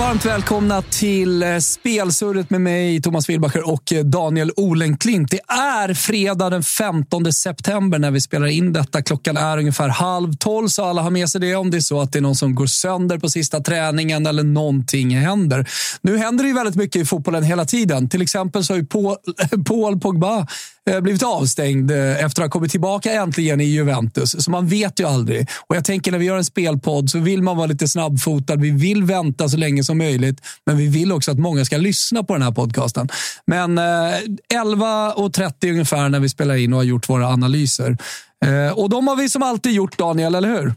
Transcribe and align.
Varmt 0.00 0.24
välkomna 0.24 0.82
till 0.82 1.42
eh, 1.42 1.58
Spelsurret 1.58 2.50
med 2.50 2.60
mig, 2.60 3.02
Thomas 3.02 3.28
Wilbacher 3.28 3.68
och 3.68 3.92
eh, 3.92 4.04
Daniel 4.04 4.52
Olenklint. 4.56 5.30
Det 5.30 5.40
är 5.48 5.94
fredag 5.94 6.50
den 6.50 6.62
15 6.62 7.32
september 7.32 7.98
när 7.98 8.10
vi 8.10 8.20
spelar 8.20 8.46
in 8.46 8.72
detta. 8.72 9.02
Klockan 9.02 9.36
är 9.36 9.58
ungefär 9.58 9.88
halv 9.88 10.32
tolv, 10.32 10.68
så 10.68 10.84
alla 10.84 11.02
har 11.02 11.10
med 11.10 11.28
sig 11.28 11.40
det 11.40 11.54
om 11.54 11.70
det 11.70 11.76
är 11.76 11.80
så 11.80 12.00
att 12.00 12.12
det 12.12 12.18
är 12.18 12.20
någon 12.20 12.36
som 12.36 12.54
går 12.54 12.66
sönder 12.66 13.18
på 13.18 13.28
sista 13.28 13.60
träningen 13.60 14.26
eller 14.26 14.42
någonting 14.42 15.16
händer. 15.16 15.68
Nu 16.02 16.18
händer 16.18 16.44
det 16.44 16.48
ju 16.48 16.54
väldigt 16.54 16.76
mycket 16.76 17.02
i 17.02 17.04
fotbollen 17.04 17.42
hela 17.42 17.64
tiden. 17.64 18.08
Till 18.08 18.22
exempel 18.22 18.64
så 18.64 18.72
har 18.72 18.78
ju 18.78 18.86
Paul, 18.86 19.16
Paul 19.66 20.00
Pogba 20.00 20.46
Eh, 20.90 21.00
blivit 21.00 21.22
avstängd 21.22 21.90
eh, 21.90 22.24
efter 22.24 22.42
att 22.42 22.46
ha 22.46 22.50
kommit 22.50 22.70
tillbaka 22.70 23.12
äntligen 23.12 23.60
i 23.60 23.64
Juventus. 23.64 24.44
Så 24.44 24.50
man 24.50 24.66
vet 24.66 25.00
ju 25.00 25.06
aldrig. 25.06 25.48
Och 25.66 25.76
jag 25.76 25.84
tänker 25.84 26.12
när 26.12 26.18
vi 26.18 26.24
gör 26.24 26.36
en 26.36 26.44
spelpodd 26.44 27.10
så 27.10 27.18
vill 27.18 27.42
man 27.42 27.56
vara 27.56 27.66
lite 27.66 27.88
snabbfotad. 27.88 28.56
Vi 28.56 28.70
vill 28.70 29.04
vänta 29.04 29.48
så 29.48 29.56
länge 29.56 29.84
som 29.84 29.98
möjligt, 29.98 30.40
men 30.66 30.76
vi 30.76 30.86
vill 30.86 31.12
också 31.12 31.30
att 31.30 31.38
många 31.38 31.64
ska 31.64 31.76
lyssna 31.76 32.22
på 32.22 32.32
den 32.32 32.42
här 32.42 32.50
podcasten. 32.50 33.08
Men 33.46 33.78
eh, 33.78 33.82
11.30 34.54 35.70
ungefär 35.70 36.08
när 36.08 36.20
vi 36.20 36.28
spelar 36.28 36.54
in 36.54 36.72
och 36.72 36.78
har 36.78 36.84
gjort 36.84 37.08
våra 37.08 37.28
analyser. 37.28 37.96
Eh, 38.44 38.78
och 38.78 38.90
de 38.90 39.08
har 39.08 39.16
vi 39.16 39.28
som 39.28 39.42
alltid 39.42 39.72
gjort, 39.72 39.98
Daniel, 39.98 40.34
eller 40.34 40.48
hur? 40.48 40.74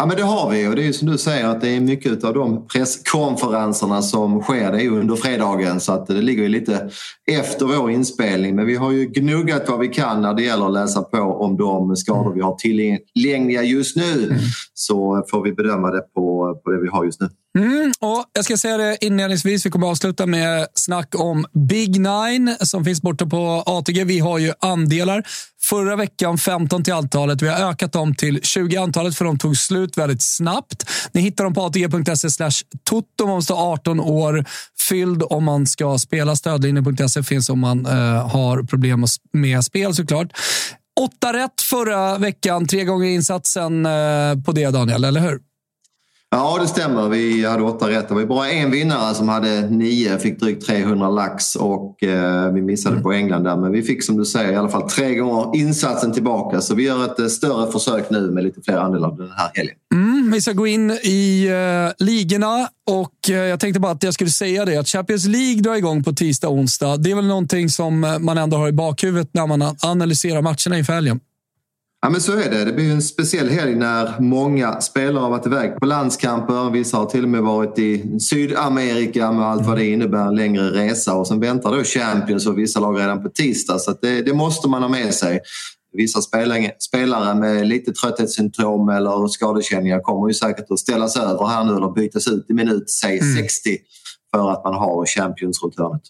Ja 0.00 0.06
men 0.06 0.16
det 0.16 0.22
har 0.22 0.50
vi. 0.50 0.68
Och 0.68 0.76
det 0.76 0.86
är 0.86 0.92
som 0.92 1.08
du 1.08 1.18
säger 1.18 1.46
att 1.46 1.60
det 1.60 1.68
är 1.68 1.80
mycket 1.80 2.24
av 2.24 2.34
de 2.34 2.66
presskonferenserna 2.66 4.02
som 4.02 4.42
sker. 4.42 4.72
Det 4.72 4.84
är 4.84 4.90
under 4.90 5.16
fredagen 5.16 5.80
så 5.80 5.92
att 5.92 6.06
det 6.06 6.22
ligger 6.22 6.48
lite 6.48 6.90
efter 7.30 7.66
vår 7.66 7.90
inspelning. 7.90 8.56
Men 8.56 8.66
vi 8.66 8.76
har 8.76 8.92
ju 8.92 9.06
gnuggat 9.06 9.68
vad 9.68 9.78
vi 9.78 9.88
kan 9.88 10.22
när 10.22 10.34
det 10.34 10.42
gäller 10.42 10.66
att 10.66 10.72
läsa 10.72 11.02
på 11.02 11.18
om 11.18 11.56
de 11.56 11.96
skador 11.96 12.34
vi 12.34 12.40
har 12.40 12.54
tillgängliga 12.54 13.62
just 13.62 13.96
nu. 13.96 14.38
Så 14.74 15.24
får 15.30 15.42
vi 15.42 15.52
bedöma 15.52 15.90
det 15.90 16.00
på, 16.14 16.54
på 16.64 16.70
det 16.70 16.80
vi 16.80 16.88
har 16.88 17.04
just 17.04 17.20
nu. 17.20 17.28
Mm, 17.58 17.92
och 18.00 18.24
jag 18.32 18.44
ska 18.44 18.56
säga 18.56 18.76
det 18.76 18.98
inledningsvis, 19.00 19.66
vi 19.66 19.70
kommer 19.70 19.86
att 19.86 19.90
avsluta 19.90 20.26
med 20.26 20.66
snack 20.74 21.14
om 21.14 21.46
Big 21.68 22.00
Nine 22.00 22.56
som 22.60 22.84
finns 22.84 23.02
borta 23.02 23.26
på 23.26 23.62
ATG. 23.66 24.04
Vi 24.04 24.18
har 24.18 24.38
ju 24.38 24.52
andelar. 24.60 25.22
Förra 25.62 25.96
veckan 25.96 26.38
15 26.38 26.84
till 26.84 26.92
antalet. 26.92 27.42
Vi 27.42 27.48
har 27.48 27.70
ökat 27.70 27.92
dem 27.92 28.14
till 28.14 28.40
20 28.42 28.76
antalet 28.76 29.16
för 29.16 29.24
de 29.24 29.38
tog 29.38 29.56
slut 29.56 29.98
väldigt 29.98 30.22
snabbt. 30.22 30.90
Ni 31.12 31.20
hittar 31.20 31.44
dem 31.44 31.54
på 31.54 31.62
atg.se 31.62 32.30
slash 32.30 32.50
toto 32.84 33.24
om 33.24 33.30
man 33.30 33.42
står 33.42 33.72
18 33.72 34.00
år 34.00 34.44
fylld 34.88 35.22
om 35.22 35.44
man 35.44 35.66
ska 35.66 35.98
spela. 35.98 36.36
Stödlinjen.se 36.36 37.22
finns 37.22 37.50
om 37.50 37.58
man 37.58 37.86
eh, 37.86 38.28
har 38.28 38.62
problem 38.62 39.04
med 39.32 39.64
spel 39.64 39.94
såklart. 39.94 40.28
Åtta 41.00 41.32
rätt 41.32 41.60
förra 41.60 42.18
veckan, 42.18 42.66
tre 42.66 42.84
gånger 42.84 43.08
insatsen 43.08 43.86
eh, 43.86 44.42
på 44.46 44.52
det 44.52 44.70
Daniel, 44.70 45.04
eller 45.04 45.20
hur? 45.20 45.47
Ja, 46.30 46.58
det 46.60 46.68
stämmer. 46.68 47.08
Vi 47.08 47.44
hade 47.46 47.62
åtta 47.62 47.88
rätt. 47.88 48.08
Det 48.08 48.14
var 48.14 48.24
bara 48.24 48.50
en 48.50 48.70
vinnare 48.70 49.14
som 49.14 49.28
hade 49.28 49.70
nio, 49.70 50.18
fick 50.18 50.40
drygt 50.40 50.66
300 50.66 51.10
lax 51.10 51.56
och 51.56 52.02
eh, 52.02 52.52
vi 52.52 52.62
missade 52.62 52.92
Mm. 52.92 53.02
på 53.02 53.12
England 53.12 53.44
där. 53.44 53.56
Men 53.56 53.72
vi 53.72 53.82
fick 53.82 54.04
som 54.04 54.16
du 54.16 54.24
säger 54.24 54.52
i 54.52 54.56
alla 54.56 54.68
fall 54.68 54.90
tre 54.90 55.14
gånger 55.14 55.56
insatsen 55.56 56.12
tillbaka. 56.12 56.60
Så 56.60 56.74
vi 56.74 56.82
gör 56.82 57.04
ett 57.04 57.18
eh, 57.18 57.26
större 57.26 57.72
försök 57.72 58.10
nu 58.10 58.30
med 58.30 58.44
lite 58.44 58.60
fler 58.64 58.76
andelar 58.76 59.16
den 59.16 59.30
här 59.36 59.50
helgen. 59.54 59.74
Mm, 59.94 60.30
vi 60.32 60.40
ska 60.40 60.52
gå 60.52 60.66
in 60.66 60.90
i 60.90 61.48
uh, 61.50 62.06
ligorna 62.06 62.68
och 62.90 63.30
eh, 63.30 63.36
jag 63.36 63.60
tänkte 63.60 63.80
bara 63.80 63.92
att 63.92 64.02
jag 64.02 64.14
skulle 64.14 64.30
säga 64.30 64.64
det 64.64 64.76
att 64.76 64.88
Champions 64.88 65.26
League 65.26 65.60
drar 65.62 65.74
igång 65.74 66.04
på 66.04 66.12
tisdag 66.12 66.48
och 66.48 66.54
onsdag. 66.54 66.96
Det 66.96 67.10
är 67.10 67.14
väl 67.14 67.26
någonting 67.26 67.68
som 67.68 68.04
eh, 68.04 68.18
man 68.18 68.38
ändå 68.38 68.56
har 68.56 68.68
i 68.68 68.72
bakhuvudet 68.72 69.28
när 69.32 69.46
man 69.46 69.76
analyserar 69.82 70.42
matcherna 70.42 70.78
inför 70.78 70.92
helgen. 70.92 71.20
Ja 72.00 72.10
men 72.10 72.20
så 72.20 72.32
är 72.32 72.50
det. 72.50 72.64
Det 72.64 72.72
blir 72.72 72.92
en 72.92 73.02
speciell 73.02 73.48
helg 73.48 73.74
när 73.74 74.20
många 74.20 74.80
spelare 74.80 75.22
har 75.22 75.30
varit 75.30 75.46
iväg 75.46 75.76
på 75.76 75.86
landskamper. 75.86 76.70
Vissa 76.70 76.96
har 76.96 77.06
till 77.06 77.22
och 77.22 77.28
med 77.28 77.42
varit 77.42 77.78
i 77.78 78.18
Sydamerika 78.20 79.32
med 79.32 79.46
allt 79.46 79.66
vad 79.66 79.76
det 79.76 79.86
innebär, 79.86 80.26
en 80.26 80.36
längre 80.36 80.70
resa. 80.70 81.14
Och 81.14 81.26
sen 81.26 81.40
väntar 81.40 81.76
då 81.76 81.84
Champions 81.84 82.46
och 82.46 82.58
vissa 82.58 82.80
lag 82.80 82.98
redan 82.98 83.22
på 83.22 83.28
tisdag. 83.28 83.78
Så 83.78 83.94
det, 84.02 84.22
det 84.22 84.34
måste 84.34 84.68
man 84.68 84.82
ha 84.82 84.88
med 84.88 85.14
sig. 85.14 85.40
Vissa 85.92 86.20
spelare, 86.80 87.34
med 87.34 87.66
lite 87.66 87.92
trötthetssyndrom 87.92 88.88
eller 88.88 89.28
skadekänningar 89.28 90.00
kommer 90.00 90.28
ju 90.28 90.34
säkert 90.34 90.70
att 90.70 90.78
ställas 90.78 91.16
över 91.16 91.46
här 91.46 91.64
nu 91.64 91.76
eller 91.76 91.92
bytas 91.94 92.28
ut 92.28 92.50
i 92.50 92.52
minut, 92.52 92.90
säg 92.90 93.20
60 93.42 93.78
för 94.34 94.50
att 94.50 94.64
man 94.64 94.74
har 94.74 95.06
Champions 95.06 95.62
runt 95.62 95.78
hörnet. 95.78 96.02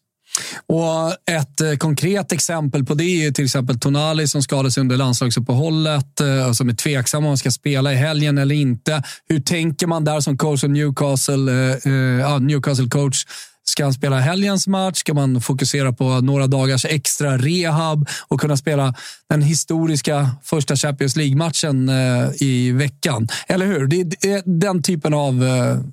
Och 0.66 1.31
ett 1.31 1.60
eh, 1.60 1.76
konkret 1.78 2.32
exempel 2.32 2.84
på 2.84 2.94
det 2.94 3.26
är 3.26 3.31
till 3.31 3.44
exempel 3.44 3.78
Tonali 3.78 4.26
som 4.26 4.43
skadade 4.43 4.71
sig 4.71 4.81
under 4.81 4.97
landslagsuppehållet 4.97 6.21
och 6.49 6.56
som 6.56 6.69
är 6.69 6.75
tveksam 6.75 7.25
om 7.25 7.28
han 7.28 7.38
ska 7.38 7.50
spela 7.50 7.93
i 7.93 7.97
helgen 7.97 8.38
eller 8.38 8.54
inte. 8.54 9.03
Hur 9.28 9.41
tänker 9.41 9.87
man 9.87 10.04
där 10.04 10.21
som 10.21 10.38
coach 10.38 10.65
och 10.65 10.71
Newcastle, 10.71 11.53
eh, 11.53 12.25
eh 12.25 12.41
Newcastle 12.41 12.88
coach? 12.88 13.25
Ska 13.65 13.84
han 13.84 13.93
spela 13.93 14.19
helgens 14.19 14.66
match? 14.66 14.99
Ska 14.99 15.15
man 15.15 15.41
fokusera 15.41 15.93
på 15.93 16.21
några 16.21 16.47
dagars 16.47 16.84
extra 16.84 17.38
rehab 17.38 18.09
och 18.28 18.41
kunna 18.41 18.56
spela 18.56 18.94
den 19.31 19.43
historiska 19.43 20.31
första 20.43 20.76
Champions 20.76 21.16
League-matchen 21.16 21.88
eh, 21.88 22.43
i 22.43 22.72
veckan? 22.72 23.28
Eller 23.49 23.66
hur? 23.66 23.87
Det 23.87 24.26
är, 24.26 24.43
den 24.60 24.82
typen 24.82 25.15
av 25.15 25.44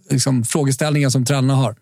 liksom, 0.10 0.44
frågeställningar 0.44 1.09
som 1.09 1.26
tränarna 1.26 1.56
har. 1.56 1.76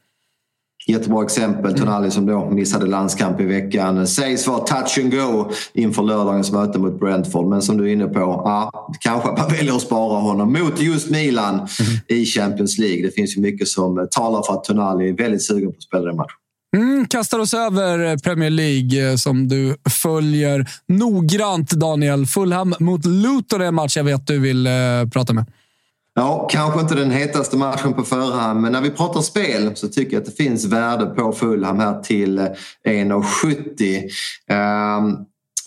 Jättebra 0.87 1.23
exempel. 1.23 1.73
Tonali 1.73 2.11
som 2.11 2.25
då 2.25 2.49
missade 2.49 2.85
landskamp 2.85 3.41
i 3.41 3.45
veckan. 3.45 4.07
Sägs 4.07 4.47
vara 4.47 4.59
touch 4.59 4.99
and 5.01 5.11
go 5.11 5.51
inför 5.73 6.03
lördagens 6.03 6.51
möte 6.51 6.79
mot 6.79 6.99
Brentford. 6.99 7.47
Men 7.47 7.61
som 7.61 7.77
du 7.77 7.89
är 7.89 7.93
inne 7.93 8.07
på, 8.07 8.19
ja, 8.19 8.89
kanske 8.99 9.31
man 9.31 9.51
väljer 9.51 9.75
att 9.75 9.81
spara 9.81 10.19
honom 10.19 10.53
mot 10.53 10.81
just 10.81 11.09
Milan 11.09 11.67
i 12.07 12.25
Champions 12.25 12.77
League. 12.77 13.01
Det 13.05 13.11
finns 13.11 13.37
ju 13.37 13.41
mycket 13.41 13.67
som 13.67 14.07
talar 14.11 14.43
för 14.43 14.53
att 14.53 14.63
Tonali 14.63 15.09
är 15.09 15.13
väldigt 15.13 15.43
sugen 15.43 15.71
på 15.71 15.77
att 15.77 15.83
spela 15.83 16.05
den 16.05 16.15
matchen. 16.15 16.37
Mm, 16.77 17.07
kastar 17.07 17.39
oss 17.39 17.53
över 17.53 18.17
Premier 18.17 18.49
League 18.49 19.09
eh, 19.09 19.15
som 19.15 19.47
du 19.47 19.75
följer 19.89 20.65
noggrant, 20.87 21.71
Daniel. 21.71 22.25
Fulham 22.25 22.75
mot 22.79 23.05
Luton 23.05 23.61
är 23.61 23.65
en 23.65 23.75
match 23.75 23.97
jag 23.97 24.03
vet 24.03 24.27
du 24.27 24.39
vill 24.39 24.67
eh, 24.67 24.73
prata 25.13 25.33
med. 25.33 25.45
Ja, 26.15 26.47
kanske 26.51 26.79
inte 26.79 26.95
den 26.95 27.11
hetaste 27.11 27.57
matchen 27.57 27.93
på 27.93 28.03
förhand 28.03 28.61
men 28.61 28.71
när 28.71 28.81
vi 28.81 28.89
pratar 28.89 29.21
spel 29.21 29.75
så 29.75 29.87
tycker 29.87 30.13
jag 30.13 30.21
att 30.21 30.25
det 30.25 30.43
finns 30.43 30.65
värde 30.65 31.05
på 31.05 31.31
Fulham 31.31 31.79
här 31.79 32.01
till 32.01 32.39
eh, 32.39 32.45
1,70. 32.87 34.01
Um, 34.01 34.57
ehm, 34.57 35.17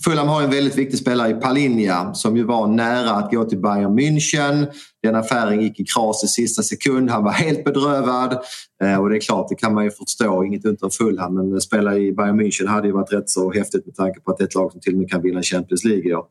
Fulham 0.04 0.28
har 0.28 0.42
en 0.42 0.50
väldigt 0.50 0.76
viktig 0.76 0.98
spelare 0.98 1.30
i 1.30 1.34
Palinja 1.34 2.14
som 2.14 2.36
ju 2.36 2.44
var 2.44 2.66
nära 2.66 3.10
att 3.10 3.30
gå 3.30 3.44
till 3.44 3.58
Bayern 3.58 3.98
München. 3.98 4.66
Den 5.06 5.14
affären 5.14 5.60
gick 5.60 5.80
i 5.80 5.84
kras 5.84 6.24
i 6.24 6.26
sista 6.26 6.62
sekund. 6.62 7.10
Han 7.10 7.24
var 7.24 7.32
helt 7.32 7.64
bedrövad. 7.64 8.38
Eh, 8.82 9.00
och 9.00 9.10
det 9.10 9.16
är 9.16 9.20
klart, 9.20 9.48
det 9.48 9.54
kan 9.54 9.74
man 9.74 9.84
ju 9.84 9.90
förstå. 9.90 10.44
Inget 10.44 10.82
om 10.82 10.90
Fulham, 10.90 11.34
men 11.34 11.60
spela 11.60 11.96
i 11.96 12.12
Bayern 12.12 12.40
München 12.40 12.66
hade 12.66 12.86
ju 12.86 12.92
varit 12.92 13.12
rätt 13.12 13.28
så 13.30 13.52
häftigt 13.52 13.86
med 13.86 13.94
tanke 13.94 14.20
på 14.20 14.30
att 14.30 14.38
det 14.38 14.44
är 14.44 14.46
ett 14.46 14.54
lag 14.54 14.72
som 14.72 14.80
till 14.80 14.92
och 14.92 14.98
med 14.98 15.10
kan 15.10 15.22
vinna 15.22 15.42
Champions 15.42 15.84
League. 15.84 16.10
Ja. 16.10 16.28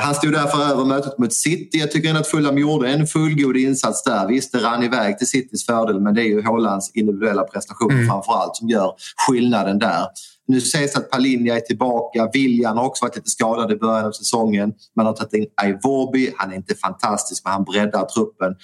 Han 0.00 0.14
stod 0.14 0.32
därför 0.32 0.72
över 0.72 0.84
mötet 0.84 1.18
mot 1.18 1.32
City. 1.32 1.78
Jag 1.78 1.90
tycker 1.90 2.08
ändå 2.08 2.20
att 2.20 2.26
Fulham 2.26 2.58
gjorde 2.58 2.88
en 2.88 3.06
fullgod 3.06 3.56
insats 3.56 4.04
där. 4.04 4.26
Visst, 4.26 4.52
det 4.52 4.58
rann 4.58 4.82
iväg 4.82 5.18
till 5.18 5.26
Citys 5.26 5.66
fördel, 5.66 6.00
men 6.00 6.14
det 6.14 6.22
är 6.22 6.28
ju 6.28 6.42
Haalands 6.42 6.90
individuella 6.94 7.42
prestationer 7.42 7.94
mm. 7.94 8.08
framför 8.08 8.32
allt 8.32 8.56
som 8.56 8.68
gör 8.68 8.92
skillnaden 9.26 9.78
där. 9.78 10.06
Nu 10.52 10.60
sägs 10.60 10.96
att 10.96 11.10
Palinja 11.10 11.56
är 11.56 11.60
tillbaka. 11.60 12.30
William 12.32 12.76
har 12.76 12.84
också 12.84 13.04
varit 13.04 13.16
lite 13.16 13.30
skadad 13.30 13.72
i 13.72 13.76
början 13.76 14.04
av 14.04 14.12
säsongen. 14.12 14.72
Man 14.96 15.06
har 15.06 15.12
tagit 15.12 15.34
in 15.34 15.46
Aivorby. 15.56 16.32
Han 16.36 16.52
är 16.52 16.56
inte 16.56 16.74
fantastisk, 16.74 17.44
men 17.44 17.52
han 17.52 17.64
breddar 17.64 18.04
truppen. 18.04 18.54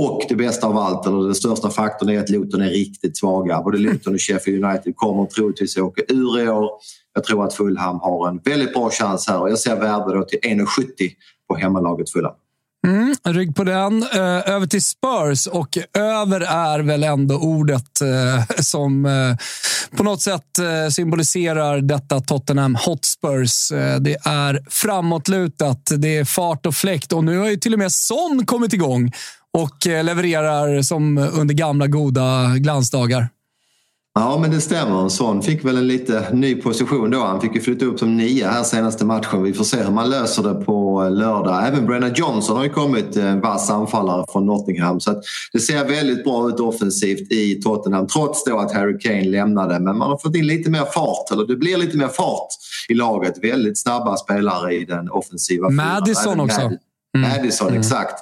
Och 0.00 0.22
det 0.28 0.34
bästa 0.34 0.66
av 0.66 0.78
allt, 0.78 1.06
eller 1.06 1.24
den 1.24 1.34
största 1.34 1.70
faktorn, 1.70 2.08
är 2.08 2.20
att 2.20 2.28
Luton 2.28 2.62
är 2.62 2.68
riktigt 2.68 3.16
svaga. 3.16 3.62
Både 3.62 3.78
Luton 3.78 4.14
och 4.14 4.20
Sheffield 4.20 4.64
United 4.64 4.96
kommer 4.96 5.26
troligtvis 5.26 5.76
att 5.76 5.82
åka 5.82 6.02
ur 6.08 6.40
i 6.40 6.48
år. 6.48 6.70
Jag 7.14 7.24
tror 7.24 7.44
att 7.44 7.54
Fulham 7.54 8.00
har 8.00 8.28
en 8.28 8.40
väldigt 8.44 8.72
bra 8.74 8.90
chans 8.90 9.28
här 9.28 9.40
och 9.40 9.50
jag 9.50 9.58
ser 9.58 9.76
värde 9.76 10.24
till 10.28 10.38
1,70 10.38 11.10
på 11.48 11.56
hemmalaget 11.56 12.10
Fulham. 12.10 12.34
Mm, 12.86 13.14
rygg 13.24 13.56
på 13.56 13.64
den. 13.64 14.02
Eh, 14.02 14.50
över 14.50 14.66
till 14.66 14.84
Spurs 14.84 15.46
och 15.46 15.78
över 15.98 16.40
är 16.40 16.80
väl 16.80 17.04
ändå 17.04 17.36
ordet 17.36 18.00
eh, 18.00 18.56
som 18.60 19.06
eh, 19.06 19.36
på 19.96 20.02
något 20.02 20.22
sätt 20.22 20.58
symboliserar 20.90 21.80
detta 21.80 22.20
Tottenham 22.20 22.74
Hotspurs. 22.74 23.68
det 24.00 24.16
är 24.24 24.64
framåtlutat, 24.70 25.90
det 25.96 26.16
är 26.16 26.24
fart 26.24 26.66
och 26.66 26.74
fläkt 26.74 27.12
och 27.12 27.24
nu 27.24 27.38
har 27.38 27.48
ju 27.48 27.56
till 27.56 27.72
och 27.72 27.78
med 27.78 27.92
Son 27.92 28.46
kommit 28.46 28.72
igång 28.72 29.12
och 29.52 29.86
levererar 29.86 30.82
som 30.82 31.18
under 31.18 31.54
gamla 31.54 31.86
goda 31.86 32.54
glansdagar. 32.56 33.28
Ja, 34.14 34.38
men 34.38 34.50
det 34.50 34.60
stämmer. 34.60 35.08
Son 35.08 35.42
fick 35.42 35.64
väl 35.64 35.76
en 35.76 35.86
lite 35.86 36.26
ny 36.32 36.54
position 36.54 37.10
då. 37.10 37.18
Han 37.18 37.40
fick 37.40 37.54
ju 37.54 37.60
flytta 37.60 37.84
upp 37.84 37.98
som 37.98 38.16
nia 38.16 38.50
här 38.50 38.62
senaste 38.62 39.04
matchen. 39.04 39.42
Vi 39.42 39.52
får 39.52 39.64
se 39.64 39.82
hur 39.82 39.90
man 39.90 40.10
löser 40.10 40.42
det 40.42 40.54
på 40.54 41.08
lördag. 41.08 41.66
Även 41.66 41.86
Brennan 41.86 42.12
Johnson 42.14 42.56
har 42.56 42.64
ju 42.64 42.70
kommit, 42.70 43.16
en 43.16 43.40
vass 43.40 43.70
anfallare 43.70 44.24
från 44.32 44.46
Nottingham. 44.46 45.00
Så 45.00 45.22
det 45.52 45.58
ser 45.58 45.88
väldigt 45.88 46.24
bra 46.24 46.48
ut 46.48 46.60
offensivt 46.60 47.32
i 47.32 47.60
Tottenham 47.62 48.06
trots 48.06 48.44
då 48.44 48.58
att 48.58 48.72
Harry 48.72 48.98
Kane 48.98 49.24
lämnade. 49.24 49.80
Men 49.80 49.98
man 49.98 50.10
har 50.10 50.18
fått 50.18 50.36
in 50.36 50.46
lite 50.46 50.70
mer 50.70 50.84
fart, 50.84 51.30
eller 51.32 51.46
det 51.46 51.56
blir 51.56 51.76
lite 51.76 51.96
mer 51.96 52.08
fart 52.08 52.48
i 52.88 52.94
laget. 52.94 53.44
Väldigt 53.44 53.78
snabba 53.78 54.16
spelare 54.16 54.74
i 54.74 54.84
den 54.84 55.10
offensiva 55.10 55.70
Madison 55.70 56.40
också. 56.40 56.60
Mad 56.60 56.78
Mm. 57.16 57.30
Madison, 57.30 57.68
mm. 57.68 57.80
exakt. 57.80 58.14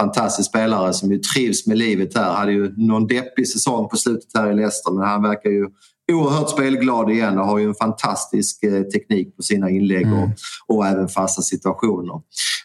Fantastisk 0.00 0.48
spelare 0.48 0.92
som 0.92 1.12
ju 1.12 1.18
trivs 1.18 1.66
med 1.66 1.78
livet 1.78 2.16
här. 2.16 2.32
Hade 2.32 2.52
ju 2.52 2.74
någon 2.76 3.06
deppig 3.06 3.48
säsong 3.48 3.88
på 3.88 3.96
slutet 3.96 4.30
här 4.34 4.50
i 4.50 4.54
Leicester 4.54 4.92
men 4.92 5.08
han 5.08 5.22
verkar 5.22 5.50
ju 5.50 5.68
oerhört 6.12 6.50
spelglad 6.50 7.10
igen 7.10 7.38
och 7.38 7.46
har 7.46 7.58
ju 7.58 7.68
en 7.68 7.74
fantastisk 7.74 8.62
eh, 8.62 8.82
teknik 8.82 9.36
på 9.36 9.42
sina 9.42 9.70
inlägg 9.70 10.06
mm. 10.06 10.18
och, 10.18 10.28
och 10.66 10.86
även 10.86 11.08
fasta 11.08 11.42
situationer. 11.42 12.14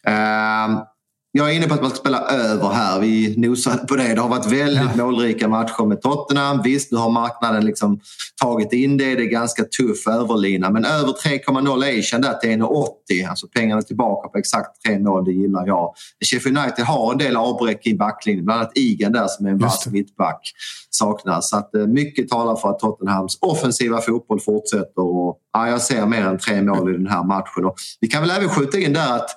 Uh, 0.07 0.83
jag 1.31 1.51
är 1.51 1.55
inne 1.55 1.67
på 1.67 1.73
att 1.73 1.81
man 1.81 1.89
ska 1.89 1.99
spela 1.99 2.19
över 2.19 2.69
här. 2.69 2.99
Vi 2.99 3.37
nosade 3.37 3.77
på 3.77 3.95
det. 3.95 4.13
Det 4.13 4.21
har 4.21 4.29
varit 4.29 4.51
väldigt 4.51 4.89
ja. 4.97 5.05
målrika 5.05 5.47
matcher 5.47 5.85
med 5.85 6.01
Tottenham. 6.01 6.61
Visst, 6.63 6.91
nu 6.91 6.97
har 6.97 7.09
marknaden 7.09 7.65
liksom 7.65 7.99
tagit 8.41 8.73
in 8.73 8.97
det. 8.97 9.15
Det 9.15 9.23
är 9.23 9.29
ganska 9.29 9.63
tuff 9.63 10.07
överlina. 10.07 10.69
Men 10.69 10.85
över 10.85 11.07
3,0 11.07 11.99
Asian 11.99 12.21
där 12.21 12.33
till 12.33 12.49
1,80. 12.49 13.29
Alltså 13.29 13.47
pengarna 13.47 13.81
tillbaka 13.81 14.29
på 14.29 14.37
exakt 14.37 14.81
tre 14.85 14.99
mål, 14.99 15.25
det 15.25 15.31
gillar 15.31 15.67
jag. 15.67 15.93
Sheffield 16.25 16.57
United 16.57 16.85
har 16.85 17.11
en 17.11 17.17
del 17.17 17.37
avbräck 17.37 17.87
i 17.87 17.95
backlinjen. 17.95 18.45
Bland 18.45 18.61
annat 18.61 18.77
Igen 18.77 19.11
där 19.11 19.27
som 19.27 19.45
är 19.45 19.49
en 19.49 19.57
vass 19.57 19.87
mittback 19.87 20.41
saknas. 20.89 21.49
Så 21.49 21.57
att 21.57 21.75
eh, 21.75 21.87
mycket 21.87 22.29
talar 22.29 22.55
för 22.55 22.69
att 22.69 22.79
Tottenhams 22.79 23.37
offensiva 23.41 24.01
fotboll 24.01 24.39
fortsätter. 24.39 25.01
Och, 25.01 25.37
ja, 25.53 25.69
jag 25.69 25.81
ser 25.81 26.05
mer 26.05 26.21
än 26.21 26.37
tre 26.37 26.61
mål 26.61 26.89
i 26.89 26.97
den 26.97 27.07
här 27.07 27.23
matchen. 27.23 27.65
Och 27.65 27.75
vi 27.99 28.07
kan 28.07 28.21
väl 28.21 28.31
även 28.31 28.49
skjuta 28.49 28.77
in 28.79 28.93
där 28.93 29.15
att 29.15 29.29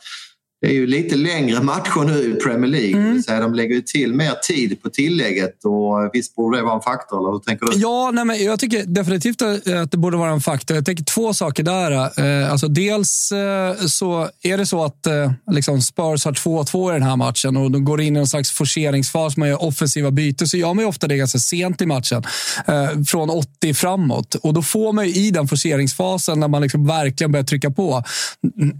det 0.62 0.68
är 0.68 0.72
ju 0.72 0.86
lite 0.86 1.16
längre 1.16 1.62
matcher 1.62 2.04
nu 2.04 2.32
i 2.32 2.34
Premier 2.34 2.70
League. 2.70 3.02
Mm. 3.02 3.22
Så 3.22 3.32
de 3.32 3.54
lägger 3.54 3.74
ju 3.74 3.80
till 3.80 4.14
mer 4.14 4.32
tid 4.42 4.82
på 4.82 4.90
tillägget. 4.90 5.64
Och 5.64 6.10
visst 6.12 6.36
borde 6.36 6.58
det 6.58 6.62
vara 6.62 6.74
en 6.74 6.80
faktor? 6.80 7.18
Eller 7.18 7.32
hur 7.32 7.38
tänker 7.38 7.66
du? 7.66 7.72
Ja, 7.76 8.10
nej, 8.14 8.24
men 8.24 8.44
jag 8.44 8.60
tycker 8.60 8.84
definitivt 8.86 9.42
att 9.42 9.90
det 9.90 9.96
borde 9.96 10.16
vara 10.16 10.30
en 10.30 10.40
faktor. 10.40 10.76
Jag 10.76 10.86
tänker 10.86 11.04
två 11.04 11.34
saker 11.34 11.62
där. 11.62 11.90
Eh, 11.92 12.52
alltså, 12.52 12.68
dels 12.68 13.32
eh, 13.32 13.74
så 13.86 14.28
är 14.42 14.58
det 14.58 14.66
så 14.66 14.84
att 14.84 15.06
eh, 15.06 15.32
liksom 15.50 15.82
Spurs 15.82 16.24
har 16.24 16.32
2-2 16.32 16.90
i 16.90 16.92
den 16.92 17.02
här 17.02 17.16
matchen 17.16 17.56
och 17.56 17.70
de 17.70 17.84
går 17.84 18.00
in 18.00 18.16
i 18.16 18.18
en 18.18 18.26
slags 18.26 18.50
forceringsfas. 18.50 19.36
Man 19.36 19.48
gör 19.48 19.62
offensiva 19.62 20.10
byten. 20.10 20.48
Så 20.48 20.56
gör 20.56 20.74
man 20.74 20.84
ju 20.84 20.88
ofta 20.88 21.06
det 21.06 21.16
ganska 21.16 21.38
sent 21.38 21.80
i 21.80 21.86
matchen. 21.86 22.22
Från 23.06 23.30
80 23.30 23.74
framåt. 23.74 24.34
Och 24.34 24.54
då 24.54 24.62
får 24.62 24.92
man 24.92 25.08
ju 25.08 25.14
i 25.14 25.30
den 25.30 25.48
forceringsfasen 25.48 26.40
när 26.40 26.48
man 26.48 26.62
liksom 26.62 26.86
verkligen 26.86 27.32
börjar 27.32 27.44
trycka 27.44 27.70
på. 27.70 28.04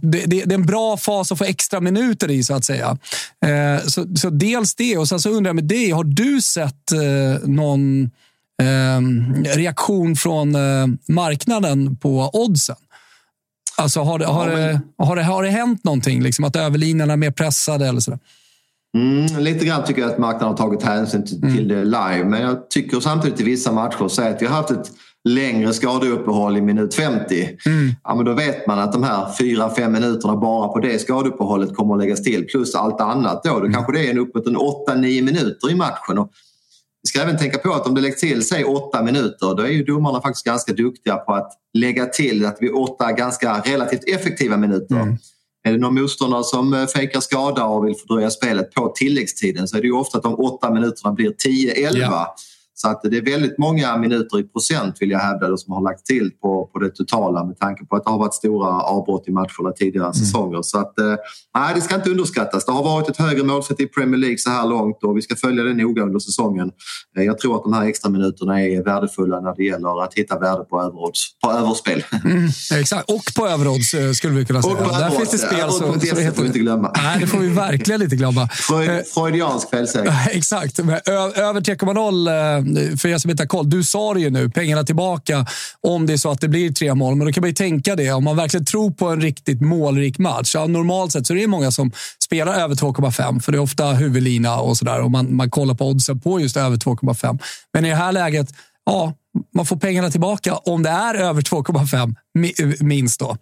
Det, 0.01 0.25
det, 0.25 0.43
det 0.45 0.53
är 0.53 0.59
en 0.59 0.65
bra 0.65 0.97
fas 0.97 1.31
att 1.31 1.37
få 1.37 1.43
extra 1.43 1.72
extra 1.73 1.79
minuter 1.79 2.31
i, 2.31 2.43
så 2.43 2.53
att 2.53 2.65
säga. 2.65 2.97
Eh, 3.45 3.85
så, 3.85 4.05
så 4.15 4.29
dels 4.29 4.75
det, 4.75 4.97
och 4.97 5.07
sen 5.07 5.19
så 5.19 5.29
undrar 5.29 5.49
jag 5.49 5.55
med 5.55 5.63
dig, 5.63 5.91
har 5.91 6.03
du 6.03 6.41
sett 6.41 6.91
eh, 6.91 7.47
någon 7.49 8.03
eh, 8.61 9.01
reaktion 9.55 10.15
från 10.15 10.55
eh, 10.55 10.87
marknaden 11.07 11.95
på 11.97 12.29
oddsen? 12.33 12.75
Alltså, 13.77 14.01
har, 14.01 14.19
det, 14.19 14.25
har, 14.25 14.49
ja, 14.49 14.55
men... 14.55 14.81
det, 14.97 15.05
har, 15.05 15.15
det, 15.15 15.23
har 15.23 15.43
det 15.43 15.49
hänt 15.49 15.83
någonting? 15.83 16.21
Liksom, 16.23 16.45
att 16.45 16.55
överlinjerna 16.55 17.13
är 17.13 17.17
mer 17.17 17.31
pressade 17.31 17.87
eller 17.87 17.99
så? 17.99 18.19
Mm, 18.97 19.39
lite 19.39 19.65
grann 19.65 19.83
tycker 19.83 20.01
jag 20.01 20.11
att 20.11 20.17
marknaden 20.17 20.47
har 20.47 20.57
tagit 20.57 20.83
hänsyn 20.83 21.25
till, 21.25 21.43
mm. 21.43 21.55
till 21.55 21.67
det 21.67 21.83
live. 21.83 22.23
Men 22.25 22.41
jag 22.41 22.69
tycker 22.69 22.99
samtidigt 22.99 23.39
i 23.39 23.43
vissa 23.43 23.71
matcher 23.71 24.07
så 24.07 24.21
att 24.21 24.41
vi 24.41 24.45
har 24.45 24.55
haft 24.55 24.71
ett 24.71 24.91
längre 25.23 25.73
skadeuppehåll 25.73 26.57
i 26.57 26.61
minut 26.61 26.95
50. 26.95 27.49
Mm. 27.65 27.95
Ja, 28.03 28.15
men 28.15 28.25
då 28.25 28.33
vet 28.33 28.67
man 28.67 28.79
att 28.79 28.91
de 28.91 29.03
här 29.03 29.25
4-5 29.25 29.89
minuterna 29.89 30.35
bara 30.35 30.67
på 30.67 30.79
det 30.79 31.01
skadeuppehållet 31.01 31.75
kommer 31.75 31.93
att 31.93 32.01
läggas 32.01 32.23
till 32.23 32.45
plus 32.45 32.75
allt 32.75 33.01
annat. 33.01 33.43
Då, 33.43 33.49
då 33.49 33.57
mm. 33.57 33.73
kanske 33.73 33.91
det 33.91 34.09
är 34.09 34.17
uppåt 34.17 34.47
en 34.47 34.57
8-9 34.57 35.21
minuter 35.21 35.71
i 35.71 35.75
matchen. 35.75 36.17
Och 36.17 36.31
vi 37.03 37.07
ska 37.07 37.21
även 37.21 37.37
tänka 37.37 37.57
på 37.57 37.73
att 37.73 37.87
om 37.87 37.95
det 37.95 38.01
läggs 38.01 38.19
till 38.19 38.47
säg 38.47 38.63
8 38.63 39.03
minuter 39.03 39.55
då 39.55 39.63
är 39.63 39.71
ju 39.71 39.83
domarna 39.83 40.21
faktiskt 40.21 40.45
ganska 40.45 40.73
duktiga 40.73 41.15
på 41.15 41.33
att 41.33 41.51
lägga 41.73 42.05
till 42.05 42.45
att 42.45 42.57
vi 42.59 42.69
åtta 42.69 43.11
ganska 43.11 43.59
relativt 43.65 44.09
effektiva 44.09 44.57
minuter. 44.57 44.95
Mm. 44.95 45.17
Är 45.63 45.71
det 45.71 45.77
någon 45.77 45.95
motståndare 45.95 46.43
som 46.43 46.73
eh, 46.73 46.85
fejkar 46.85 47.19
skada 47.19 47.65
och 47.65 47.87
vill 47.87 47.95
fördröja 47.95 48.29
spelet 48.29 48.71
på 48.71 48.93
tilläggstiden 48.95 49.67
så 49.67 49.77
är 49.77 49.81
det 49.81 49.87
ju 49.87 49.93
ofta 49.93 50.17
att 50.17 50.23
de 50.23 50.35
åtta 50.35 50.71
minuterna 50.71 51.13
blir 51.13 51.29
10-11. 51.29 51.97
Ja. 51.97 52.35
Så 52.75 52.89
att 52.89 53.01
det 53.03 53.17
är 53.17 53.31
väldigt 53.31 53.57
många 53.57 53.97
minuter 53.97 54.39
i 54.39 54.43
procent 54.43 54.95
vill 54.99 55.11
jag 55.11 55.19
hävda 55.19 55.57
som 55.57 55.73
har 55.73 55.81
lagt 55.81 56.05
till 56.05 56.31
på, 56.41 56.69
på 56.73 56.79
det 56.79 56.89
totala 56.89 57.43
med 57.43 57.59
tanke 57.59 57.85
på 57.85 57.95
att 57.95 58.03
det 58.03 58.11
har 58.11 58.17
varit 58.17 58.33
stora 58.33 58.81
avbrott 58.81 59.27
i 59.27 59.31
matcherna 59.31 59.71
tidigare 59.75 60.05
mm. 60.05 60.13
säsonger. 60.13 60.61
Så 60.61 60.79
att, 60.79 60.99
eh, 60.99 61.15
nej, 61.55 61.75
det 61.75 61.81
ska 61.81 61.95
inte 61.95 62.09
underskattas. 62.09 62.65
Det 62.65 62.71
har 62.71 62.83
varit 62.83 63.09
ett 63.09 63.17
högre 63.17 63.43
målsätt 63.43 63.79
i 63.79 63.87
Premier 63.87 64.17
League 64.19 64.37
så 64.37 64.49
här 64.49 64.67
långt 64.67 65.03
och 65.03 65.17
vi 65.17 65.21
ska 65.21 65.35
följa 65.35 65.63
det 65.63 65.73
noga 65.73 66.01
under 66.01 66.19
säsongen. 66.19 66.71
Eh, 67.17 67.23
jag 67.23 67.39
tror 67.39 67.55
att 67.55 67.63
de 67.63 67.73
här 67.73 67.85
extra 67.85 68.09
minuterna 68.09 68.61
är 68.61 68.83
värdefulla 68.83 69.39
när 69.39 69.55
det 69.55 69.63
gäller 69.63 70.03
att 70.03 70.13
hitta 70.13 70.39
värde 70.39 70.63
på, 70.63 70.81
överodds, 70.81 71.39
på 71.43 71.51
överspel. 71.51 72.03
Mm, 72.25 72.49
exakt, 72.79 73.09
och 73.09 73.23
på 73.35 73.47
överodds 73.47 73.93
eh, 73.93 74.11
skulle 74.11 74.33
vi 74.33 74.45
kunna 74.45 74.61
säga. 74.61 74.73
Och 74.73 74.83
på 74.83 74.99
Där 74.99 75.09
finns 75.09 75.31
det 75.31 75.37
spel 75.37 75.71
så, 75.71 75.77
så 75.77 75.91
det 75.91 76.35
får 76.35 76.41
vi 76.41 76.47
inte 76.47 76.59
glömma. 76.59 76.91
Nej, 76.95 77.19
det 77.19 77.27
får 77.27 77.39
vi 77.39 77.47
verkligen 77.47 78.01
inte 78.01 78.15
glömma. 78.15 78.47
Freud, 78.47 79.07
freudiansk 79.13 79.69
felsägning. 79.69 80.13
Exakt. 80.31 80.79
Över 80.79 81.61
3,0 81.61 82.62
för 82.97 83.07
er 83.07 83.17
som 83.17 83.31
inte 83.31 83.43
har 83.43 83.47
koll, 83.47 83.69
du 83.69 83.83
sa 83.83 84.13
det 84.13 84.19
ju 84.19 84.29
nu, 84.29 84.49
pengarna 84.49 84.83
tillbaka 84.83 85.45
om 85.81 86.05
det 86.05 86.13
är 86.13 86.17
så 86.17 86.31
att 86.31 86.41
det 86.41 86.47
blir 86.47 86.71
tre 86.71 86.93
mål. 86.95 87.15
Men 87.15 87.27
då 87.27 87.33
kan 87.33 87.41
man 87.41 87.49
ju 87.49 87.55
tänka 87.55 87.95
det, 87.95 88.11
om 88.11 88.23
man 88.23 88.35
verkligen 88.35 88.65
tror 88.65 88.91
på 88.91 89.09
en 89.09 89.21
riktigt 89.21 89.61
målrik 89.61 90.17
match. 90.17 90.55
Ja, 90.55 90.67
normalt 90.67 91.11
sett 91.11 91.27
så 91.27 91.33
är 91.33 91.37
det 91.37 91.47
många 91.47 91.71
som 91.71 91.91
spelar 92.23 92.53
över 92.53 92.75
2,5 92.75 93.39
för 93.39 93.51
det 93.51 93.57
är 93.57 93.59
ofta 93.59 93.91
huvudlina 93.91 94.59
och 94.59 94.77
sådär. 94.77 95.01
Och 95.01 95.11
man, 95.11 95.35
man 95.35 95.49
kollar 95.49 95.73
på 95.73 95.87
oddsen 95.87 96.19
på 96.19 96.39
just 96.39 96.57
över 96.57 96.77
2,5. 96.77 97.39
Men 97.73 97.85
i 97.85 97.89
det 97.89 97.95
här 97.95 98.11
läget, 98.11 98.47
ja, 98.85 99.13
man 99.55 99.65
får 99.65 99.77
pengarna 99.77 100.11
tillbaka 100.11 100.55
om 100.55 100.83
det 100.83 100.89
är 100.89 101.15
över 101.15 101.41
2,5 101.41 102.15
minst 102.83 103.19
då. 103.19 103.37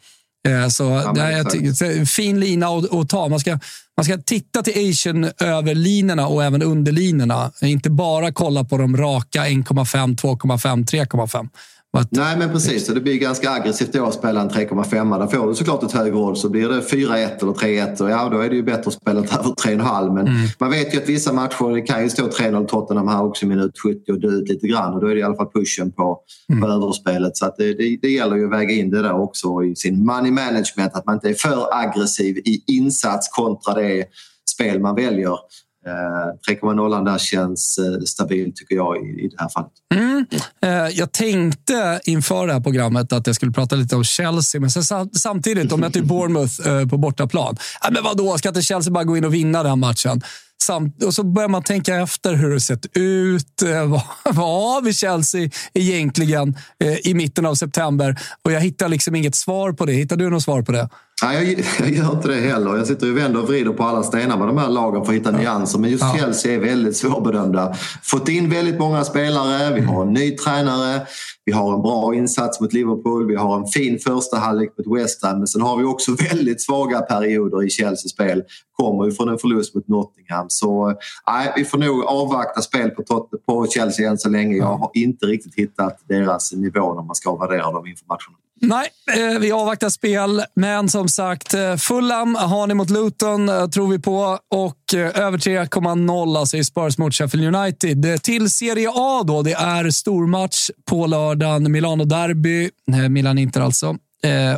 Eh, 0.48 0.68
så 0.68 0.84
ja, 0.84 1.12
det 1.14 1.22
är 1.22 2.00
en 2.00 2.06
fin 2.06 2.40
lina 2.40 2.68
att 2.68 3.10
ta. 3.10 3.28
Man 3.28 3.40
ska, 3.40 3.60
man 4.02 4.06
ska 4.06 4.18
titta 4.18 4.64
till 4.64 4.90
Asian 4.90 5.32
överlinorna 5.40 6.28
och 6.28 6.44
även 6.44 6.64
underlinorna. 6.64 7.52
Inte 7.62 7.90
bara 7.90 8.32
kolla 8.32 8.64
på 8.64 8.78
de 8.78 8.98
raka 8.98 9.46
1,5, 9.46 10.16
2,5, 10.16 10.86
3,5. 10.86 11.50
Att... 11.98 12.12
Nej 12.12 12.38
men 12.38 12.50
precis, 12.52 12.86
så 12.86 12.94
det 12.94 13.02
blir 13.02 13.18
ganska 13.18 13.52
aggressivt 13.52 13.94
då 13.94 14.06
att 14.06 14.14
spela 14.14 14.42
en 14.42 14.50
3,5. 14.50 15.20
Där 15.20 15.28
får 15.28 15.48
du 15.48 15.56
såklart 15.56 15.84
ett 15.84 15.92
högre 15.92 16.16
odds 16.16 16.42
så 16.42 16.50
blir 16.50 16.70
det 16.70 16.80
4-1 16.80 17.42
eller 17.42 17.54
3-1 17.54 18.02
och 18.02 18.10
ja 18.10 18.30
då 18.30 18.40
är 18.40 18.50
det 18.50 18.56
ju 18.56 18.64
bättre 18.64 18.88
att 18.88 18.94
spela 18.94 19.20
över 19.20 19.28
3,5. 19.28 20.14
Men 20.14 20.28
mm. 20.28 20.48
man 20.60 20.72
vet 20.72 20.94
ju 20.94 20.98
att 20.98 21.10
vissa 21.10 21.34
matcher, 21.34 21.76
det 21.76 21.82
kan 21.82 22.04
ju 22.04 22.10
stå 22.10 22.28
3-0 22.28 22.68
Tottenham 22.68 23.08
här 23.08 23.24
också 23.24 23.46
i 23.46 23.50
minut 23.50 23.80
70 23.80 24.12
och 24.12 24.20
dö 24.20 24.28
ut 24.28 24.50
lite 24.50 24.68
grann 24.68 24.94
och 24.94 25.02
då 25.02 25.08
är 25.08 25.16
det 25.16 25.20
i 25.20 25.24
alla 25.24 25.36
fall 25.36 25.52
pushen 25.54 25.92
på, 25.92 26.20
mm. 26.50 26.62
på 26.62 26.68
överspelet. 26.68 27.38
Så 27.38 27.54
det, 27.58 27.74
det, 27.74 27.98
det 28.02 28.10
gäller 28.10 28.36
ju 28.36 28.46
att 28.46 28.52
väga 28.52 28.74
in 28.74 28.90
det 28.90 29.02
där 29.02 29.22
också 29.22 29.64
i 29.64 29.76
sin 29.76 30.06
money 30.06 30.32
management, 30.32 30.94
att 30.94 31.06
man 31.06 31.16
inte 31.16 31.30
är 31.30 31.34
för 31.34 31.68
aggressiv 31.72 32.38
i 32.38 32.64
insats 32.68 33.30
kontra 33.30 33.74
det 33.74 34.06
spel 34.52 34.80
man 34.80 34.96
väljer. 34.96 35.38
Eh, 35.86 36.54
3,0 36.56 37.06
där 37.06 37.18
känns 37.18 37.78
eh, 37.78 38.02
stabil, 38.06 38.52
tycker 38.56 38.76
jag 38.76 38.98
i, 38.98 39.28
det 39.28 39.36
här 39.38 39.50
fallet. 39.50 39.72
Mm. 39.94 40.26
Eh, 40.62 40.98
jag 40.98 41.12
tänkte 41.12 42.02
inför 42.04 42.48
det 42.48 42.54
här 42.54 42.60
programmet 42.60 43.14
att 43.14 43.28
jag 43.28 43.36
skulle 43.36 43.52
prata 43.52 43.76
lite 43.76 43.96
om 43.96 44.04
Chelsea, 44.04 44.62
men 44.62 44.72
sen, 44.72 45.10
samtidigt, 45.14 45.70
de 45.70 45.80
möter 45.80 46.00
typ 46.00 46.10
Bournemouth 46.10 46.88
på 46.90 46.98
bortaplan. 46.98 47.58
Äh, 47.86 47.92
men 47.92 48.04
vadå, 48.04 48.38
ska 48.38 48.50
inte 48.50 48.62
Chelsea 48.62 48.94
bara 48.94 49.04
gå 49.04 49.18
in 49.18 49.26
och 49.26 49.34
vinna 49.34 49.64
den 49.64 49.80
matchen? 49.80 50.22
Samt, 50.62 51.04
och 51.04 51.14
så 51.14 51.24
börjar 51.24 51.50
man 51.50 51.64
tänka 51.64 51.96
efter 51.96 52.34
hur 52.34 52.50
det 52.50 52.62
sett 52.62 52.86
ut. 52.94 53.62
Eh, 53.62 53.86
vad, 54.26 54.36
har 54.36 54.82
vi 54.82 54.94
Chelsea 54.94 55.50
egentligen 55.74 56.58
eh, 56.84 57.08
i 57.08 57.14
mitten 57.14 57.46
av 57.46 57.56
september? 57.56 58.20
Och 58.46 58.52
jag 58.52 58.62
hittar 58.62 58.90
liksom 58.90 59.16
inget 59.16 59.36
svar 59.36 59.72
på 59.72 59.86
det. 59.86 59.94
Hittar 59.94 60.16
du 60.16 60.30
något 60.30 60.44
svar 60.44 60.62
på 60.62 60.72
det? 60.72 60.90
Nej, 61.24 61.36
jag, 61.54 61.66
jag 61.90 61.98
gör 61.98 62.12
inte 62.12 62.28
det 62.28 62.42
heller. 62.42 62.78
Jag 62.78 62.88
sitter 62.88 63.12
och 63.12 63.18
vänder 63.18 63.42
och 63.42 63.48
vrider 63.48 63.72
på 63.72 63.84
alla 63.84 64.04
stenar 64.04 64.38
med 64.38 64.48
de 64.48 64.58
här 64.58 64.70
lagen 64.70 65.06
för 65.06 65.14
att 65.14 65.20
hitta 65.20 65.32
ja. 65.32 65.38
nyanser. 65.38 65.80
Men 65.80 65.90
just 65.90 66.04
ja. 66.04 66.16
Chelsea 66.18 66.54
är 66.54 66.60
väldigt 66.60 66.98
svårbedömda. 66.98 67.76
Fått 68.04 68.30
in 68.30 68.50
väldigt 68.50 68.80
många 68.80 69.04
spelare. 69.04 69.74
Vi 69.74 69.82
har 69.82 70.02
en 70.02 70.14
ny 70.14 70.32
tränare. 70.32 71.02
Vi 71.46 71.52
har 71.52 71.74
en 71.74 71.82
bra 71.82 72.16
insats 72.16 72.62
mot 72.62 72.74
Liverpool. 72.74 73.28
Vi 73.28 73.36
har 73.36 73.58
en 73.58 73.68
fin 73.68 74.00
första 74.00 74.38
halvlek 74.38 74.74
mot 74.78 75.00
West 75.00 75.26
Ham. 75.26 75.38
Men 75.38 75.48
sen 75.48 75.62
har 75.62 75.78
vi 75.78 75.84
också 75.84 76.12
väldigt 76.32 76.62
svaga 76.62 77.02
perioder 77.02 77.64
i 77.64 77.70
Chelseas 77.70 78.12
spel. 78.12 78.44
Kommer 78.72 79.06
ju 79.06 79.12
från 79.12 79.30
en 79.30 79.38
förlust 79.38 79.76
mot 79.76 79.88
Nottingham. 79.88 80.46
Så 80.50 80.94
nej, 81.28 81.54
vi 81.56 81.66
får 81.66 81.78
nog 81.78 82.04
avvakta 82.04 82.62
spel 82.62 82.90
på, 82.90 83.28
på 83.46 83.68
Chelsea 83.68 84.10
än 84.10 84.18
så 84.18 84.30
länge. 84.30 84.56
Jag 84.56 84.78
har 84.78 84.92
inte 84.94 85.26
riktigt 85.26 85.56
hittat 85.56 86.00
deras 86.08 86.54
nivå 86.54 86.94
när 86.94 87.04
man 87.04 87.16
ska 87.16 87.36
värdera 87.36 87.72
dem 87.72 87.88
inför 87.88 88.06
matcherna. 88.08 88.38
Nej, 88.64 88.88
eh, 89.14 89.40
vi 89.40 89.52
avvaktar 89.52 89.90
spel. 89.90 90.44
Men 90.54 90.90
som 90.90 91.10
sagt, 91.10 91.54
eh, 91.54 91.76
Fulham 91.76 92.36
har 92.36 92.68
ni 92.68 92.74
mot 92.74 92.90
Luton, 92.90 93.50
eh, 93.50 93.68
tror 93.68 93.88
vi 93.88 94.00
på. 94.00 94.40
Och 94.50 94.94
över 94.94 95.38
3,0 95.38 96.38
alltså 96.38 96.58
i 96.58 96.64
Spurs 96.64 96.98
mot 96.98 97.14
Sheffield 97.14 97.56
United. 97.56 98.24
Till 98.24 98.50
Serie 98.50 98.90
A 98.96 99.24
då. 99.28 99.42
Det 99.42 99.54
är 99.54 99.90
stormatch 99.90 100.70
på 100.86 101.08
lördagen. 101.08 101.72
Milano-derby. 101.72 102.70
Milan-Inter 103.10 103.62
alltså. 103.62 103.96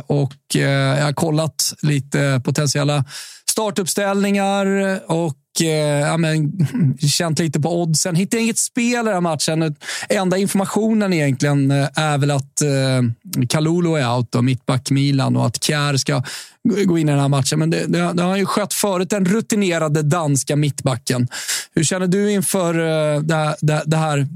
Och 0.06 0.34
jag 0.54 1.04
har 1.04 1.12
kollat 1.12 1.74
lite 1.82 2.42
potentiella 2.44 3.04
startuppställningar 3.50 4.66
och 5.10 5.34
Eh, 5.60 5.68
ja, 6.00 6.16
men, 6.16 6.52
känt 7.00 7.38
lite 7.38 7.60
på 7.60 7.82
oddsen. 7.82 8.16
Hittade 8.16 8.42
inget 8.42 8.58
spel 8.58 8.92
i 8.92 8.94
den 8.94 9.06
här 9.06 9.20
matchen. 9.20 9.76
Enda 10.08 10.36
informationen 10.36 11.12
egentligen 11.12 11.70
eh, 11.70 11.88
är 11.94 12.18
väl 12.18 12.30
att 12.30 12.62
eh, 12.62 13.46
Kalulu 13.48 13.96
är 13.96 14.16
out, 14.16 14.32
då, 14.32 14.42
mittback 14.42 14.90
Milan 14.90 15.36
och 15.36 15.46
att 15.46 15.64
Kjär 15.64 15.96
ska 15.96 16.22
gå 16.68 16.98
in 16.98 17.08
i 17.08 17.12
den 17.12 17.20
här 17.20 17.28
matchen. 17.28 17.58
Men 17.58 17.70
det, 17.70 17.86
det, 17.86 18.12
det 18.12 18.22
har 18.22 18.36
ju 18.36 18.46
skött 18.46 18.74
förut, 18.74 19.10
den 19.10 19.24
rutinerade 19.24 20.02
danska 20.02 20.56
mittbacken. 20.56 21.28
Hur 21.74 21.84
känner 21.84 22.06
du 22.06 22.32
inför 22.32 22.74
eh, 22.78 23.20
det, 23.20 23.56
det, 23.60 23.82
det, 23.86 23.96
här? 23.96 24.26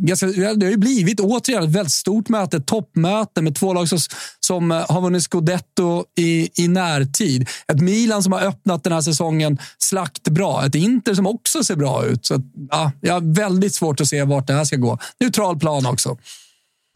Det 0.56 0.66
har 0.66 0.70
ju 0.70 0.76
blivit 0.76 1.20
återigen 1.20 1.62
ett 1.62 1.70
väldigt 1.70 1.92
stort 1.92 2.28
möte, 2.28 2.56
ett 2.56 2.66
toppmöte 2.66 3.42
med 3.42 3.56
två 3.56 3.72
lag 3.72 3.88
som, 3.88 3.98
som 4.40 4.72
eh, 4.72 4.90
har 4.90 5.00
vunnit 5.00 5.22
scudetto 5.22 6.04
i, 6.18 6.62
i 6.62 6.68
närtid. 6.68 7.48
Ett 7.72 7.80
Milan 7.80 8.22
som 8.22 8.32
har 8.32 8.40
öppnat 8.40 8.84
den 8.84 8.92
här 8.92 9.00
säsongen 9.00 9.58
slaktbra. 9.78 10.66
Ett 10.66 10.74
Inter 10.74 11.14
som 11.14 11.26
också 11.26 11.64
ser 11.64 11.76
bra 11.76 12.04
ut. 12.04 12.26
Så, 12.26 12.42
ja, 12.70 12.92
jag 13.00 13.14
har 13.14 13.34
väldigt 13.34 13.74
svårt 13.74 14.00
att 14.00 14.08
se 14.08 14.22
vart 14.22 14.46
det 14.46 14.52
här 14.52 14.64
ska 14.64 14.76
gå. 14.76 14.98
Neutral 15.20 15.58
plan 15.58 15.86
också. 15.86 16.18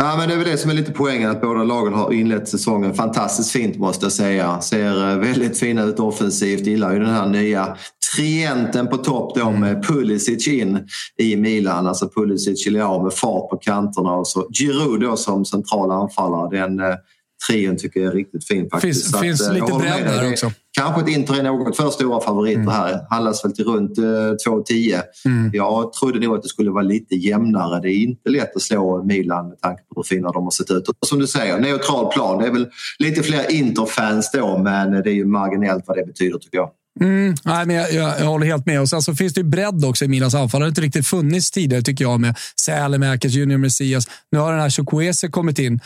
Ja, 0.03 0.17
men 0.19 0.29
det 0.29 0.35
är 0.35 0.39
väl 0.39 0.47
det 0.47 0.59
som 0.59 0.71
är 0.71 0.75
lite 0.75 0.93
poängen, 0.93 1.31
att 1.31 1.41
båda 1.41 1.65
lagen 1.65 1.95
har 1.95 2.13
inlett 2.13 2.49
säsongen 2.49 2.95
fantastiskt 2.95 3.51
fint 3.51 3.77
måste 3.77 4.05
jag 4.05 4.13
säga. 4.13 4.61
Ser 4.61 5.11
eh, 5.11 5.17
väldigt 5.17 5.59
fina 5.59 5.83
ut 5.85 6.01
offensivt. 6.01 6.67
Gillar 6.67 6.93
ju 6.93 6.99
den 6.99 7.11
här 7.11 7.27
nya 7.27 7.77
trienten 8.17 8.89
på 8.89 8.97
topp 8.97 9.35
då 9.37 9.51
med 9.51 9.87
Pulisic 9.87 10.49
in 10.49 10.87
i 11.19 11.37
Milan. 11.37 11.87
Alltså 11.87 12.09
Pulisic 12.09 12.67
i 12.67 12.71
med 12.71 13.13
fart 13.13 13.51
på 13.51 13.57
kanterna 13.57 14.13
och 14.15 14.27
så 14.27 14.49
Giroud 14.51 15.01
då 15.01 15.17
som 15.17 15.45
central 15.45 15.91
anfallare. 15.91 16.61
Den, 16.61 16.81
eh, 16.81 16.95
trion 17.47 17.77
tycker 17.77 18.01
jag 18.01 18.13
är 18.13 18.17
riktigt 18.17 18.47
fin 18.47 18.71
faktiskt. 18.71 19.05
Finns, 19.05 19.21
finns 19.21 19.49
att, 19.49 19.55
lite 19.55 19.73
bredd 19.79 20.05
där 20.05 20.31
också. 20.33 20.53
Kanske 20.79 21.01
ett 21.01 21.09
Inter 21.09 21.35
är 21.35 21.43
något 21.43 21.77
för 21.77 21.91
stora 21.91 22.21
favoriter 22.21 22.61
mm. 22.61 22.73
här. 22.73 23.01
Handlas 23.11 23.45
väl 23.45 23.53
till 23.53 23.65
runt 23.65 23.99
eh, 23.99 24.03
2,10. 24.03 25.01
Mm. 25.25 25.51
Jag 25.55 25.93
trodde 25.93 26.21
nog 26.21 26.37
att 26.37 26.43
det 26.43 26.49
skulle 26.49 26.71
vara 26.71 26.83
lite 26.83 27.15
jämnare. 27.15 27.81
Det 27.81 27.89
är 27.89 28.03
inte 28.03 28.31
lätt 28.31 28.57
att 28.57 28.63
slå 28.63 29.05
Milan 29.05 29.49
med 29.49 29.61
tanke 29.61 29.83
på 29.83 29.93
hur 29.97 30.17
fina 30.17 30.31
de 30.31 30.45
har 30.45 30.51
sett 30.51 30.71
ut. 30.71 30.89
Och 30.89 30.97
som 31.07 31.19
du 31.19 31.27
säger, 31.27 31.61
neutral 31.61 32.13
plan. 32.13 32.39
Det 32.39 32.47
är 32.47 32.53
väl 32.53 32.69
lite 32.99 33.23
fler 33.23 33.51
Inter-fans 33.51 34.31
då 34.33 34.59
men 34.59 34.91
det 34.91 35.11
är 35.11 35.15
ju 35.15 35.25
marginellt 35.25 35.85
vad 35.87 35.97
det 35.97 36.07
betyder 36.07 36.39
tycker 36.39 36.59
jag. 36.59 36.71
Mm, 37.01 37.35
nej, 37.45 37.67
men 37.67 37.77
jag, 37.77 37.93
jag, 37.93 38.21
jag, 38.21 38.27
håller 38.27 38.47
helt 38.47 38.67
med. 38.67 38.81
Och 38.81 38.89
sen 38.89 39.03
så 39.03 39.15
finns 39.15 39.35
det 39.35 39.41
ju 39.41 39.47
bredd 39.47 39.85
också 39.85 40.05
i 40.05 40.09
Milans 40.09 40.35
anfall. 40.35 40.61
Det 40.61 40.65
har 40.65 40.69
inte 40.69 40.81
riktigt 40.81 41.07
funnits 41.07 41.51
tidigare 41.51 41.83
tycker 41.83 42.05
jag 42.05 42.21
med 42.21 42.39
Sälemäkers, 42.61 43.33
Junior 43.33 43.59
Messias. 43.59 44.07
Nu 44.33 44.39
har 44.39 44.53
den 44.53 44.61
här 44.61 44.71
Chukwueze 44.71 45.29
kommit 45.29 45.59
in. 45.59 45.81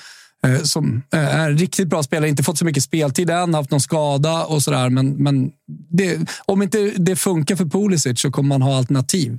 Eh, 0.45 0.63
som 0.63 1.03
eh, 1.13 1.37
är 1.37 1.51
riktigt 1.51 1.89
bra 1.89 2.03
spelare. 2.03 2.29
Inte 2.29 2.43
fått 2.43 2.59
så 2.59 2.65
mycket 2.65 2.83
speltid 2.83 3.31
än, 3.31 3.55
haft 3.55 3.71
någon 3.71 3.81
skada 3.81 4.45
och 4.45 4.63
sådär. 4.63 4.91
Men, 4.91 5.11
men 5.11 5.51
det, 5.91 6.19
om 6.47 6.63
inte 6.63 6.93
det 6.97 7.17
funkar 7.17 7.57
för 7.57 7.65
Pulisic 7.65 8.21
så 8.21 8.31
kommer 8.31 8.49
man 8.49 8.63
ha 8.63 8.77
alternativ. 8.77 9.39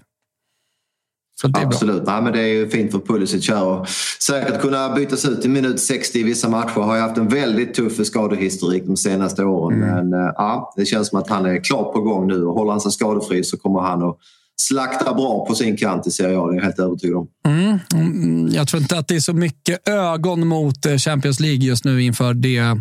Absolut, 1.54 2.04
ja, 2.06 2.22
men 2.22 2.34
det 2.34 2.39
är 2.39 2.48
ju 2.48 2.70
fint 2.70 2.92
för 2.92 3.00
Pulisic 3.00 3.50
här 3.50 3.66
och 3.66 3.88
säkert 4.20 4.62
kunna 4.62 4.96
bytas 4.96 5.25
ut 5.25 5.46
i 5.46 5.48
minut 5.48 5.80
60 5.80 6.20
i 6.20 6.24
vissa 6.24 6.50
matcher. 6.50 6.80
Har 6.80 6.96
ju 6.96 7.01
haft 7.01 7.18
en 7.18 7.27
väldigt 7.27 7.74
tuff 7.74 8.06
skadehistorik 8.06 8.84
de 8.86 8.98
senaste 8.98 9.44
åren. 9.44 9.84
Mm. 9.84 10.10
Men 10.10 10.22
eh, 10.22 10.34
ja, 10.36 10.74
det 10.77 10.86
känns 10.86 11.08
som 11.08 11.20
att 11.20 11.30
han 11.30 11.46
är 11.46 11.63
klart 11.63 11.94
på 11.94 12.01
gång 12.01 12.27
nu 12.27 12.46
och 12.46 12.54
håller 12.54 12.72
han 12.72 12.82
sig 12.82 12.92
skadefri 12.92 13.44
så 13.44 13.58
kommer 13.58 13.80
han 13.80 14.04
att 14.04 14.18
slaktar 14.62 15.14
bra 15.14 15.46
på 15.46 15.56
sin 15.56 15.78
kant 15.78 16.08
i 16.08 16.12
Serie 16.12 16.40
A. 16.40 16.48
Det 16.48 16.54
är 16.54 16.56
jag 16.56 16.64
helt 16.64 16.80
övertygad 16.80 17.18
om. 17.18 17.28
Mm. 17.46 17.80
mm. 17.94 18.48
Jag 18.54 18.68
tror 18.68 18.82
inte 18.82 18.98
att 18.98 19.08
det 19.08 19.16
är 19.16 19.20
så 19.20 19.34
mycket 19.34 19.88
ögon 19.88 20.48
mot 20.48 20.86
eh, 20.86 20.98
Champions 20.98 21.40
League 21.40 21.66
just 21.66 21.86
nu 21.86 22.04
inför 22.04 22.34
det 22.34 22.58
eh, 22.58 22.76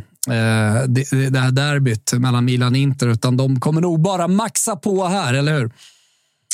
det, 0.89 1.31
det 1.31 1.39
här 1.39 1.51
derbyt 1.51 2.13
mellan 2.13 2.45
Milan 2.45 2.73
och 2.73 2.79
Inter, 2.79 3.09
utan 3.09 3.37
de 3.37 3.61
kommer 3.61 3.81
nog 3.81 4.01
bara 4.01 4.29
maxa 4.29 4.77
på 4.77 5.07
här, 5.07 5.35
eller 5.35 5.59
hur? 5.59 5.71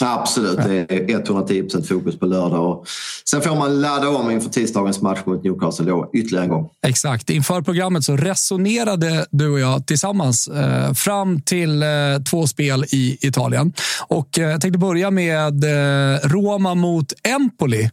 Absolut, 0.00 0.56
det 0.56 0.92
är 0.92 1.10
110 1.10 1.68
fokus 1.88 2.18
på 2.18 2.26
lördag. 2.26 2.70
Och 2.70 2.86
sen 3.30 3.42
får 3.42 3.56
man 3.56 3.80
ladda 3.80 4.08
om 4.08 4.30
inför 4.30 4.50
tisdagens 4.50 5.02
match 5.02 5.18
mot 5.24 5.44
Newcastle 5.44 5.86
då, 5.86 6.10
ytterligare 6.12 6.44
en 6.44 6.50
gång. 6.50 6.70
Exakt. 6.86 7.30
Inför 7.30 7.62
programmet 7.62 8.04
så 8.04 8.16
resonerade 8.16 9.26
du 9.30 9.48
och 9.50 9.60
jag 9.60 9.86
tillsammans 9.86 10.48
eh, 10.48 10.92
fram 10.92 11.40
till 11.40 11.82
eh, 11.82 11.88
två 12.30 12.46
spel 12.46 12.84
i 12.84 13.18
Italien. 13.20 13.72
Och 14.06 14.38
eh, 14.38 14.50
jag 14.50 14.60
tänkte 14.60 14.78
börja 14.78 15.10
med 15.10 15.64
eh, 15.64 16.18
Roma 16.28 16.74
mot 16.74 17.12
Empoli 17.22 17.90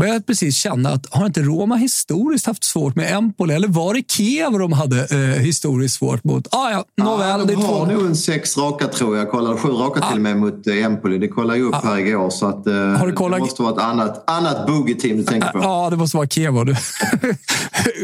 började 0.00 0.20
precis 0.20 0.56
känna 0.56 0.90
att 0.90 1.06
har 1.10 1.26
inte 1.26 1.42
Roma 1.42 1.76
historiskt 1.76 2.46
haft 2.46 2.64
svårt 2.64 2.96
med 2.96 3.12
Empoli? 3.12 3.54
Eller 3.54 3.68
var 3.68 3.94
det 3.94 4.02
Kiev 4.12 4.58
de 4.58 4.72
hade 4.72 5.06
eh, 5.10 5.42
historiskt 5.42 5.94
svårt 5.94 6.24
mot? 6.24 6.48
Ah, 6.50 6.70
ja, 6.70 6.84
nåväl, 6.96 7.40
ja, 7.40 7.46
de 7.46 7.54
har 7.54 7.86
nog 7.86 8.06
en 8.06 8.16
sex 8.16 8.58
raka 8.58 8.88
tror 8.88 9.16
jag. 9.16 9.30
Kollade 9.30 9.56
sju 9.56 9.68
raka 9.68 10.00
ah. 10.02 10.08
till 10.08 10.16
och 10.16 10.22
med 10.22 10.36
mot 10.36 10.66
eh, 10.66 10.84
Empoli. 10.84 11.18
Det 11.18 11.28
kollade 11.28 11.58
jag 11.58 11.68
upp 11.68 11.74
ah. 11.74 11.80
här 11.84 11.98
igår. 11.98 12.30
Så 12.30 12.46
att, 12.46 12.66
eh, 12.66 12.74
har 12.74 13.06
du 13.06 13.12
kollat... 13.12 13.38
Det 13.38 13.44
måste 13.44 13.62
vara 13.62 13.72
ett 13.72 13.82
annat, 13.82 14.30
annat 14.30 14.66
boogie-team 14.66 15.16
du 15.16 15.22
tänker 15.22 15.48
på. 15.48 15.58
Ja, 15.58 15.90
det 15.90 15.96
måste 15.96 16.16
vara 16.16 16.28
Kiev. 16.28 16.52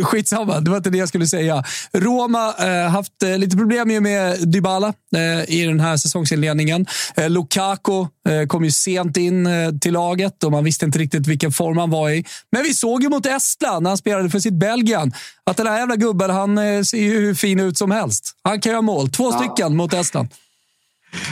Skitsamma, 0.03 0.61
det 0.61 0.71
var 0.71 0.77
inte 0.77 0.91
det 0.91 0.99
jag 0.99 1.09
skulle 1.09 1.27
säga. 1.27 1.65
Roma 1.93 2.55
eh, 2.59 2.91
haft 2.91 3.23
eh, 3.23 3.39
lite 3.39 3.57
problem 3.57 4.03
med 4.03 4.49
Dybala 4.49 4.93
eh, 5.17 5.55
i 5.55 5.65
den 5.67 5.81
här 5.81 5.97
säsongsinledningen. 5.97 6.87
Eh, 7.17 7.31
Lukaku 7.31 8.07
kom 8.47 8.65
ju 8.65 8.71
sent 8.71 9.17
in 9.17 9.47
eh, 9.47 9.71
till 9.81 9.93
laget 9.93 10.45
och 10.45 10.53
man 10.53 10.65
visste 10.65 10.85
inte 10.85 10.99
riktigt 10.99 11.27
vilken 11.27 11.53
form 11.53 11.77
han 11.77 11.91
var 11.91 12.11
i. 12.11 12.25
Men 12.53 12.63
vi 12.63 12.75
såg 12.75 13.03
ju 13.03 13.09
mot 13.09 13.27
Estland 13.27 13.83
när 13.83 13.91
han 13.91 13.99
spelade 13.99 14.31
för 14.31 14.39
sitt 14.39 14.55
Belgien 14.55 15.13
att 15.45 15.57
den 15.57 15.67
här 15.67 15.79
jävla 15.79 15.97
gubben 15.97 16.31
han 16.31 16.59
eh, 16.59 16.83
ser 16.83 16.99
ju 16.99 17.21
hur 17.21 17.35
fin 17.35 17.61
ut 17.61 17.79
som 17.79 17.91
helst. 17.91 18.33
Han 18.43 18.61
kan 18.61 18.73
göra 18.73 18.83
mål. 18.83 19.09
Två 19.09 19.25
ja. 19.25 19.39
stycken 19.39 19.77
mot 19.77 19.95
Estland. 19.95 20.29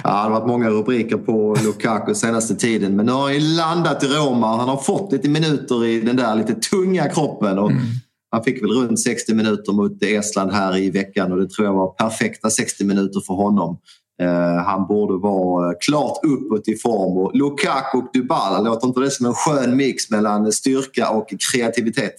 Ja, 0.05 0.11
det 0.11 0.17
har 0.17 0.31
varit 0.31 0.47
många 0.47 0.71
rubriker 0.71 1.17
på 1.17 1.57
Lukaku 1.65 2.15
senaste 2.15 2.57
tiden. 2.57 2.97
Men 2.97 3.07
nu 3.07 3.13
har 3.13 3.23
han 3.23 3.35
ju 3.35 3.41
landat 3.41 4.03
i 4.03 4.07
Roma. 4.07 4.57
Han 4.57 4.69
har 4.69 4.77
fått 4.77 5.13
lite 5.13 5.29
minuter 5.29 5.87
i 5.87 6.01
den 6.01 6.17
där 6.17 6.35
lite 6.35 6.55
tunga 6.55 7.09
kroppen. 7.09 7.59
Och 7.59 7.71
mm. 7.71 7.83
Han 8.31 8.45
fick 8.45 8.63
väl 8.63 8.71
runt 8.71 9.01
60 9.01 9.35
minuter 9.35 9.73
mot 9.73 10.03
Estland 10.03 10.53
här 10.53 10.77
i 10.77 10.91
veckan 10.91 11.33
och 11.33 11.39
det 11.39 11.51
tror 11.51 11.67
jag 11.67 11.75
var 11.75 11.89
perfekta 11.89 12.51
60 12.51 12.85
minuter 12.85 13.21
för 13.21 13.35
honom. 13.35 13.79
Eh, 14.23 14.65
han 14.65 14.87
borde 14.87 15.23
vara 15.23 15.71
eh, 15.71 15.77
klart 15.81 16.19
uppåt 16.25 16.69
i 16.69 16.77
form 16.77 17.19
och 17.19 17.37
Lukaku 17.37 17.99
och 17.99 18.11
Dybala, 18.13 18.61
låter 18.61 18.87
inte 18.87 19.01
det 19.01 19.11
som 19.11 19.27
en 19.27 19.35
skön 19.35 19.77
mix 19.77 20.11
mellan 20.11 20.53
styrka 20.53 21.11
och 21.11 21.29
kreativitet? 21.53 22.15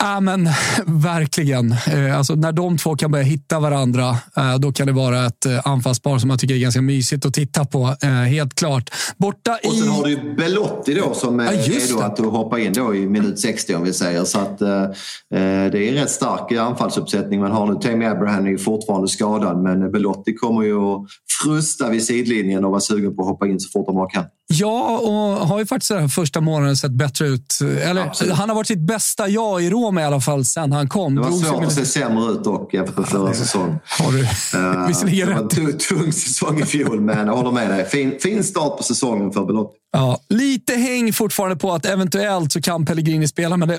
Ja, 0.00 0.20
men 0.20 0.48
verkligen. 0.86 1.72
Eh, 1.72 2.18
alltså, 2.18 2.34
när 2.34 2.52
de 2.52 2.78
två 2.78 2.96
kan 2.96 3.10
börja 3.10 3.24
hitta 3.24 3.60
varandra, 3.60 4.08
eh, 4.36 4.58
då 4.58 4.72
kan 4.72 4.86
det 4.86 4.92
vara 4.92 5.26
ett 5.26 5.46
eh, 5.46 5.66
anfallspar 5.66 6.18
som 6.18 6.30
jag 6.30 6.38
tycker 6.38 6.54
är 6.54 6.58
ganska 6.58 6.82
mysigt 6.82 7.26
att 7.26 7.34
titta 7.34 7.64
på. 7.64 7.96
Helt 8.28 8.54
klart. 8.54 8.90
Borta 9.16 9.58
och 9.64 9.74
sen 9.74 9.84
i... 9.84 9.88
har 9.88 10.04
du 10.04 10.10
ju 10.10 10.34
Belotti 10.34 10.94
då 10.94 11.14
som 11.14 11.40
är 11.40 11.44
ja, 11.44 11.60
redo 11.60 12.00
att 12.00 12.18
hoppa 12.18 12.60
in 12.60 12.72
då 12.72 12.94
i 12.94 13.06
minut 13.06 13.38
60 13.38 13.74
om 13.74 13.84
vi 13.84 13.92
säger. 13.92 14.24
Så 14.24 14.38
att, 14.38 14.62
eh, 14.62 14.88
det 15.30 15.38
är 15.38 15.76
en 15.76 15.94
rätt 15.94 16.10
stark 16.10 16.52
anfallsuppsättning 16.52 17.40
man 17.40 17.52
har 17.52 17.66
nu. 17.66 17.74
Tammy 17.80 18.04
Abraham 18.04 18.46
är 18.46 18.58
fortfarande 18.58 19.08
skadad 19.08 19.62
men 19.62 19.92
Belotti 19.92 20.34
kommer 20.34 20.62
ju 20.62 20.76
att 20.76 21.06
frusta 21.44 21.88
vid 21.88 22.04
sidlinjen 22.04 22.64
och 22.64 22.70
vara 22.70 22.80
sugen 22.80 23.16
på 23.16 23.22
att 23.22 23.28
hoppa 23.28 23.46
in 23.46 23.60
så 23.60 23.70
fort 23.70 23.86
de 23.86 23.94
bara 23.94 24.10
kan. 24.10 24.24
Ja, 24.52 24.98
och 24.98 25.46
har 25.46 25.58
ju 25.58 25.66
faktiskt 25.66 25.90
den 25.90 26.08
första 26.08 26.40
månaden 26.40 26.76
sett 26.76 26.92
bättre 26.92 27.26
ut. 27.26 27.58
Eller, 27.60 28.32
han 28.32 28.48
har 28.48 28.56
varit 28.56 28.66
sitt 28.66 28.80
bästa 28.80 29.28
jag 29.28 29.62
i 29.62 29.70
Roma 29.70 30.00
i 30.00 30.04
alla 30.04 30.20
fall 30.20 30.44
sen 30.44 30.72
han 30.72 30.88
kom. 30.88 31.14
Det 31.14 31.22
var 31.22 31.30
svårt 31.30 31.64
att 31.64 31.72
se 31.72 31.86
sämre 31.86 32.32
ut 32.32 32.44
dock 32.44 32.74
jämfört 32.74 32.96
med 32.96 33.08
förra 33.08 33.34
säsongen. 33.34 33.78
Har 33.84 34.12
du 34.12 34.18
uh, 34.18 34.88
visserligen 34.88 35.28
Det 35.28 35.34
var 35.34 35.70
en 35.70 35.78
tung 35.78 36.12
säsong 36.12 36.60
i 36.60 36.64
fjol, 36.64 37.00
men 37.00 37.26
jag 37.26 37.36
håller 37.36 37.50
med 37.52 37.70
dig. 37.70 37.88
Fin, 37.88 38.18
fin 38.20 38.44
start 38.44 38.76
på 38.76 38.82
säsongen 38.82 39.32
för 39.32 39.44
Belotti. 39.44 39.76
Ja, 39.92 40.20
lite 40.28 40.74
häng 40.74 41.12
fortfarande 41.12 41.56
på 41.56 41.72
att 41.72 41.86
eventuellt 41.86 42.52
så 42.52 42.62
kan 42.62 42.86
Pellegrini 42.86 43.28
spela, 43.28 43.56
men 43.56 43.68
det, 43.68 43.78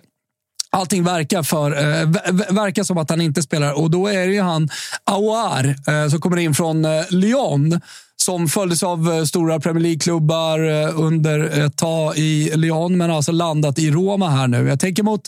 Allting 0.74 1.04
verkar, 1.04 1.44
för, 1.44 1.72
eh, 1.72 2.08
verkar 2.50 2.84
som 2.84 2.98
att 2.98 3.10
han 3.10 3.22
inte 3.22 3.42
spelar 3.42 3.74
och 3.74 3.92
då 3.92 4.08
är 4.08 4.28
det 4.28 4.34
ju 4.34 4.42
han 4.42 4.70
Aouar 5.04 5.76
eh, 5.88 6.10
som 6.10 6.22
kommer 6.22 6.38
in 6.38 6.54
från 6.54 6.86
eh, 6.86 7.04
Lyon 7.10 7.82
som 8.22 8.48
följdes 8.48 8.84
av 8.84 9.14
eh, 9.14 9.24
stora 9.24 9.60
Premier 9.60 9.84
League-klubbar 9.84 10.60
eh, 10.60 11.00
under 11.00 11.66
ett 11.66 11.78
tag 11.78 12.18
i 12.18 12.52
Lyon, 12.56 12.98
men 12.98 13.10
har 13.10 13.18
alltså 13.18 13.32
landat 13.32 13.80
i 13.80 13.92
Roma 13.92 14.30
här 14.30 14.48
nu. 14.48 14.68
Jag 14.68 14.80
tänker 14.80 15.04
mot 15.04 15.22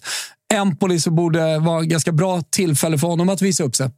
Empoli 0.53 0.99
så 0.99 1.11
borde 1.11 1.59
vara 1.59 1.81
ett 1.81 1.87
ganska 1.87 2.11
bra 2.11 2.41
tillfälle 2.49 2.97
för 2.97 3.07
honom 3.07 3.29
att 3.29 3.41
visa 3.41 3.63
upp 3.63 3.75
sig. 3.75 3.89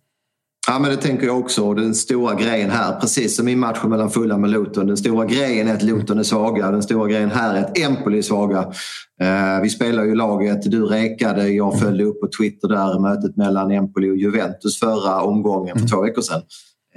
Ja, 0.67 0.79
men 0.79 0.91
det 0.91 0.97
tänker 0.97 1.25
jag 1.25 1.39
också. 1.39 1.73
Den 1.73 1.95
stora 1.95 2.35
grejen 2.35 2.69
här, 2.69 2.99
precis 2.99 3.35
som 3.35 3.47
i 3.47 3.55
matchen 3.55 3.89
mellan 3.89 4.09
Fulham 4.09 4.43
och 4.43 4.49
Luton. 4.49 4.87
Den 4.87 4.97
stora 4.97 5.25
grejen 5.25 5.67
är 5.67 5.73
att 5.73 5.83
Luton 5.83 6.19
är 6.19 6.23
svaga. 6.23 6.71
Den 6.71 6.83
stora 6.83 7.07
grejen 7.07 7.31
här 7.31 7.55
är 7.55 7.63
att 7.63 7.77
Empoli 7.77 8.17
är 8.17 8.21
svaga. 8.21 8.59
Eh, 9.21 9.61
vi 9.61 9.69
spelar 9.69 10.03
ju 10.03 10.15
laget, 10.15 10.71
du 10.71 10.85
rekade, 10.85 11.49
jag 11.49 11.79
följde 11.79 12.03
upp 12.03 12.21
på 12.21 12.27
Twitter 12.39 12.67
där 12.67 12.99
mötet 12.99 13.37
mellan 13.37 13.71
Empoli 13.71 14.11
och 14.11 14.17
Juventus 14.17 14.79
förra 14.79 15.21
omgången 15.21 15.79
för 15.79 15.87
två 15.87 16.01
veckor 16.01 16.21
sedan. 16.21 16.41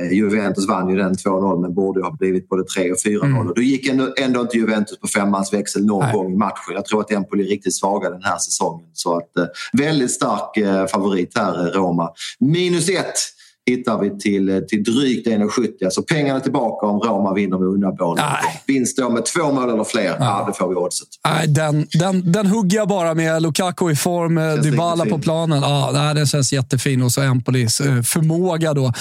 Eh, 0.01 0.13
Juventus 0.13 0.69
vann 0.69 0.89
ju 0.89 0.97
den 0.97 1.15
2-0 1.15 1.61
men 1.61 1.75
borde 1.75 2.03
ha 2.03 2.11
blivit 2.11 2.49
både 2.49 2.65
3 2.65 2.93
och 2.93 2.99
4-0. 2.99 3.25
Mm. 3.25 3.53
då 3.57 3.63
gick 3.63 3.89
ändå, 3.89 4.15
ändå 4.19 4.41
inte 4.41 4.57
Juventus 4.57 4.99
på 4.99 5.07
femmansväxel 5.07 5.85
någon 5.87 6.05
Nej. 6.05 6.13
gång 6.13 6.33
i 6.33 6.37
matchen. 6.37 6.75
Jag 6.75 6.85
tror 6.85 7.01
att 7.01 7.13
Empoli 7.13 7.45
är 7.45 7.49
riktigt 7.49 7.75
svaga 7.75 8.11
den 8.11 8.23
här 8.23 8.39
säsongen. 8.39 8.87
Så 8.93 9.17
att, 9.17 9.37
eh, 9.37 9.47
väldigt 9.73 10.11
stark 10.11 10.57
eh, 10.57 10.87
favorit 10.87 11.39
här, 11.39 11.73
Roma. 11.73 12.11
Minus 12.41 12.89
ett 12.89 13.19
hittar 13.69 13.99
vi 13.99 14.19
till, 14.19 14.49
eh, 14.49 14.59
till 14.59 14.85
drygt 14.85 15.27
1,70. 15.27 15.85
Alltså 15.85 16.03
pengarna 16.03 16.41
tillbaka 16.41 16.87
om 16.87 17.01
Roma 17.01 17.35
vinner 17.35 17.59
med 17.59 17.69
uddamål. 17.69 18.19
Vinst 18.67 18.97
då 18.97 19.11
med 19.11 19.27
två 19.27 19.53
mål 19.53 19.71
eller 19.71 19.85
fler, 19.85 20.17
ja. 20.19 20.45
det 20.49 20.59
får 20.59 20.69
vi 20.69 20.75
oddset. 20.75 21.09
Nej, 21.25 21.49
den, 21.49 21.87
den, 21.93 22.33
den 22.33 22.47
hugger 22.47 22.77
jag 22.77 22.89
bara 22.89 23.15
med. 23.15 23.43
Lukaku 23.43 23.91
i 23.91 23.97
form, 23.97 24.39
eh, 24.39 24.55
Dybala 24.55 25.07
på 25.07 25.19
planen. 25.19 25.63
Ja, 25.63 25.91
nej, 25.93 26.15
den 26.15 26.27
känns 26.27 26.53
jättefin. 26.53 27.03
Och 27.03 27.13
så 27.13 27.21
Empolis 27.21 27.81
eh, 27.81 28.03
förmåga 28.03 28.75
då. 28.75 28.93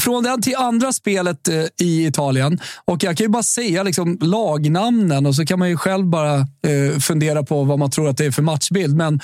Från 0.00 0.24
den 0.24 0.42
till 0.42 0.56
andra 0.56 0.92
spelet 0.92 1.48
i 1.80 2.06
Italien. 2.06 2.60
Och 2.84 3.04
jag 3.04 3.16
kan 3.16 3.24
ju 3.24 3.28
bara 3.28 3.42
säga 3.42 3.82
liksom, 3.82 4.18
lagnamnen 4.20 5.26
och 5.26 5.34
så 5.34 5.46
kan 5.46 5.58
man 5.58 5.68
ju 5.68 5.76
själv 5.76 6.06
bara 6.06 6.46
fundera 7.00 7.42
på 7.42 7.64
vad 7.64 7.78
man 7.78 7.90
tror 7.90 8.08
att 8.08 8.16
det 8.16 8.24
är 8.24 8.30
för 8.30 8.42
matchbild. 8.42 8.96
Men 8.96 9.20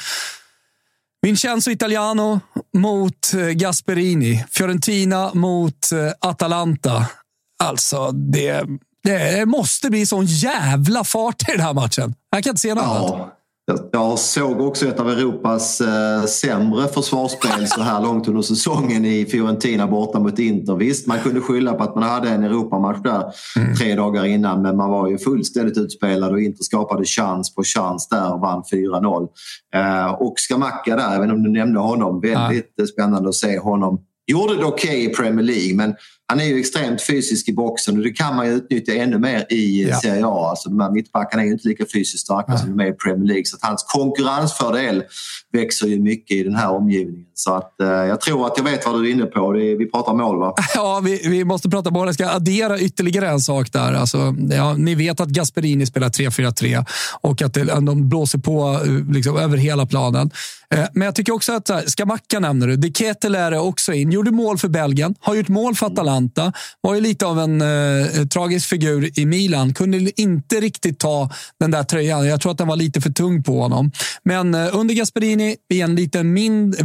Vincenzo 1.22 1.70
Italiano 1.70 2.40
mot 2.76 3.34
eh, 3.34 3.46
Gasperini. 3.46 4.44
Fiorentina 4.50 5.30
mot 5.34 5.92
eh, 5.92 6.12
Atalanta. 6.20 7.06
Alltså, 7.58 8.10
det, 8.12 8.64
det 9.04 9.46
måste 9.46 9.90
bli 9.90 10.06
sån 10.06 10.24
jävla 10.26 11.04
fart 11.04 11.48
i 11.48 11.52
den 11.52 11.60
här 11.60 11.74
matchen. 11.74 12.14
Jag 12.30 12.44
kan 12.44 12.50
inte 12.50 12.60
se 12.60 12.74
något 12.74 12.84
ja. 12.84 13.14
annat. 13.14 13.37
Jag 13.92 14.18
såg 14.18 14.60
också 14.60 14.86
ett 14.86 15.00
av 15.00 15.10
Europas 15.10 15.80
eh, 15.80 16.24
sämre 16.24 16.88
försvarsspel 16.88 17.66
så 17.66 17.80
här 17.80 18.02
långt 18.02 18.28
under 18.28 18.42
säsongen 18.42 19.04
i 19.04 19.26
Fiorentina 19.26 19.86
borta 19.86 20.20
mot 20.20 20.38
Inter. 20.38 20.74
Visst, 20.74 21.06
man 21.06 21.18
kunde 21.18 21.40
skylla 21.40 21.74
på 21.74 21.82
att 21.82 21.94
man 21.94 22.04
hade 22.04 22.28
en 22.28 22.44
Europamatch 22.44 23.02
där 23.02 23.24
mm. 23.56 23.74
tre 23.74 23.94
dagar 23.94 24.24
innan 24.24 24.62
men 24.62 24.76
man 24.76 24.90
var 24.90 25.08
ju 25.08 25.18
fullständigt 25.18 25.78
utspelad 25.78 26.32
och 26.32 26.40
Inter 26.40 26.62
skapade 26.64 27.04
chans 27.04 27.54
på 27.54 27.62
chans 27.64 28.08
där 28.08 28.34
och 28.34 28.40
vann 28.40 28.62
4-0. 28.72 29.28
Eh, 29.74 30.12
och 30.12 30.34
Skamacka 30.36 30.96
där, 30.96 31.16
även 31.16 31.30
om 31.30 31.42
du 31.42 31.50
nämnde 31.50 31.80
honom, 31.80 32.20
väldigt 32.20 32.72
ja. 32.76 32.86
spännande 32.86 33.28
att 33.28 33.34
se 33.34 33.58
honom. 33.58 34.00
Gjorde 34.26 34.56
det 34.56 34.64
okej 34.64 34.90
okay 34.90 35.04
i 35.04 35.08
Premier 35.08 35.44
League 35.44 35.76
men 35.76 35.94
han 36.30 36.40
är 36.40 36.44
ju 36.44 36.60
extremt 36.60 37.02
fysisk 37.02 37.48
i 37.48 37.52
boxen 37.52 37.96
och 37.96 38.02
det 38.02 38.10
kan 38.10 38.36
man 38.36 38.46
ju 38.46 38.52
utnyttja 38.52 38.94
ännu 38.94 39.18
mer 39.18 39.46
i 39.50 39.88
ja. 39.88 40.00
Serie 40.00 40.26
A. 40.26 40.46
Alltså 40.50 40.68
de 40.68 40.80
här 40.80 40.90
mittbackarna 40.90 41.42
är 41.42 41.46
ju 41.46 41.52
inte 41.52 41.68
lika 41.68 41.84
fysiskt 41.92 42.24
starka 42.24 42.52
ja. 42.52 42.58
som 42.58 42.76
de 42.76 42.84
är 42.84 42.90
i 42.90 42.92
Premier 42.92 43.26
League. 43.26 43.44
Så 43.44 43.56
hans 43.60 43.82
konkurrensfördel 43.82 45.02
växer 45.52 45.86
ju 45.86 46.00
mycket 46.00 46.36
i 46.36 46.42
den 46.42 46.54
här 46.54 46.70
omgivningen. 46.70 47.26
Så 47.34 47.54
att, 47.54 47.80
eh, 47.80 47.88
jag 47.88 48.20
tror 48.20 48.46
att 48.46 48.52
jag 48.56 48.64
vet 48.64 48.86
vad 48.86 48.94
du 48.94 49.08
är 49.08 49.12
inne 49.12 49.24
på. 49.24 49.56
Är, 49.56 49.78
vi 49.78 49.90
pratar 49.90 50.14
mål 50.14 50.38
va? 50.38 50.54
Ja, 50.74 51.00
vi, 51.04 51.28
vi 51.28 51.44
måste 51.44 51.68
prata 51.68 51.90
mål. 51.90 52.06
Jag 52.06 52.14
ska 52.14 52.28
addera 52.28 52.78
ytterligare 52.78 53.28
en 53.28 53.40
sak 53.40 53.72
där. 53.72 53.92
Alltså, 53.92 54.34
ja, 54.50 54.74
ni 54.74 54.94
vet 54.94 55.20
att 55.20 55.28
Gasperini 55.28 55.86
spelar 55.86 56.08
3-4-3 56.08 56.84
och 57.20 57.42
att 57.42 57.54
de 57.86 58.08
blåser 58.08 58.38
på 58.38 58.80
eh, 58.84 59.12
liksom, 59.12 59.36
över 59.36 59.56
hela 59.56 59.86
planen. 59.86 60.30
Eh, 60.74 60.86
men 60.92 61.06
jag 61.06 61.14
tycker 61.14 61.32
också 61.32 61.52
att 61.52 61.90
Skamacka 61.90 62.40
nämner 62.40 62.66
du. 62.66 62.76
De 62.76 62.92
Ketel 62.92 63.34
är 63.34 63.50
det 63.50 63.58
också 63.58 63.92
in. 63.92 64.12
Gjorde 64.12 64.30
mål 64.30 64.58
för 64.58 64.68
Belgien, 64.68 65.14
har 65.20 65.34
gjort 65.34 65.48
mål 65.48 65.74
för 65.74 65.86
Atalanta 65.86 66.52
Var 66.80 66.94
ju 66.94 67.00
lite 67.00 67.26
av 67.26 67.40
en 67.40 67.60
eh, 67.60 68.26
tragisk 68.26 68.68
figur 68.68 69.18
i 69.18 69.26
Milan. 69.26 69.74
Kunde 69.74 70.20
inte 70.20 70.60
riktigt 70.60 70.98
ta 70.98 71.30
den 71.60 71.70
där 71.70 71.82
tröjan. 71.82 72.26
Jag 72.26 72.40
tror 72.40 72.52
att 72.52 72.58
den 72.58 72.68
var 72.68 72.76
lite 72.76 73.00
för 73.00 73.10
tung 73.10 73.42
på 73.42 73.60
honom. 73.60 73.92
Men 74.22 74.54
eh, 74.54 74.68
under 74.72 74.94
Gasperini, 74.94 75.56
en 75.68 75.94
liten 75.94 76.34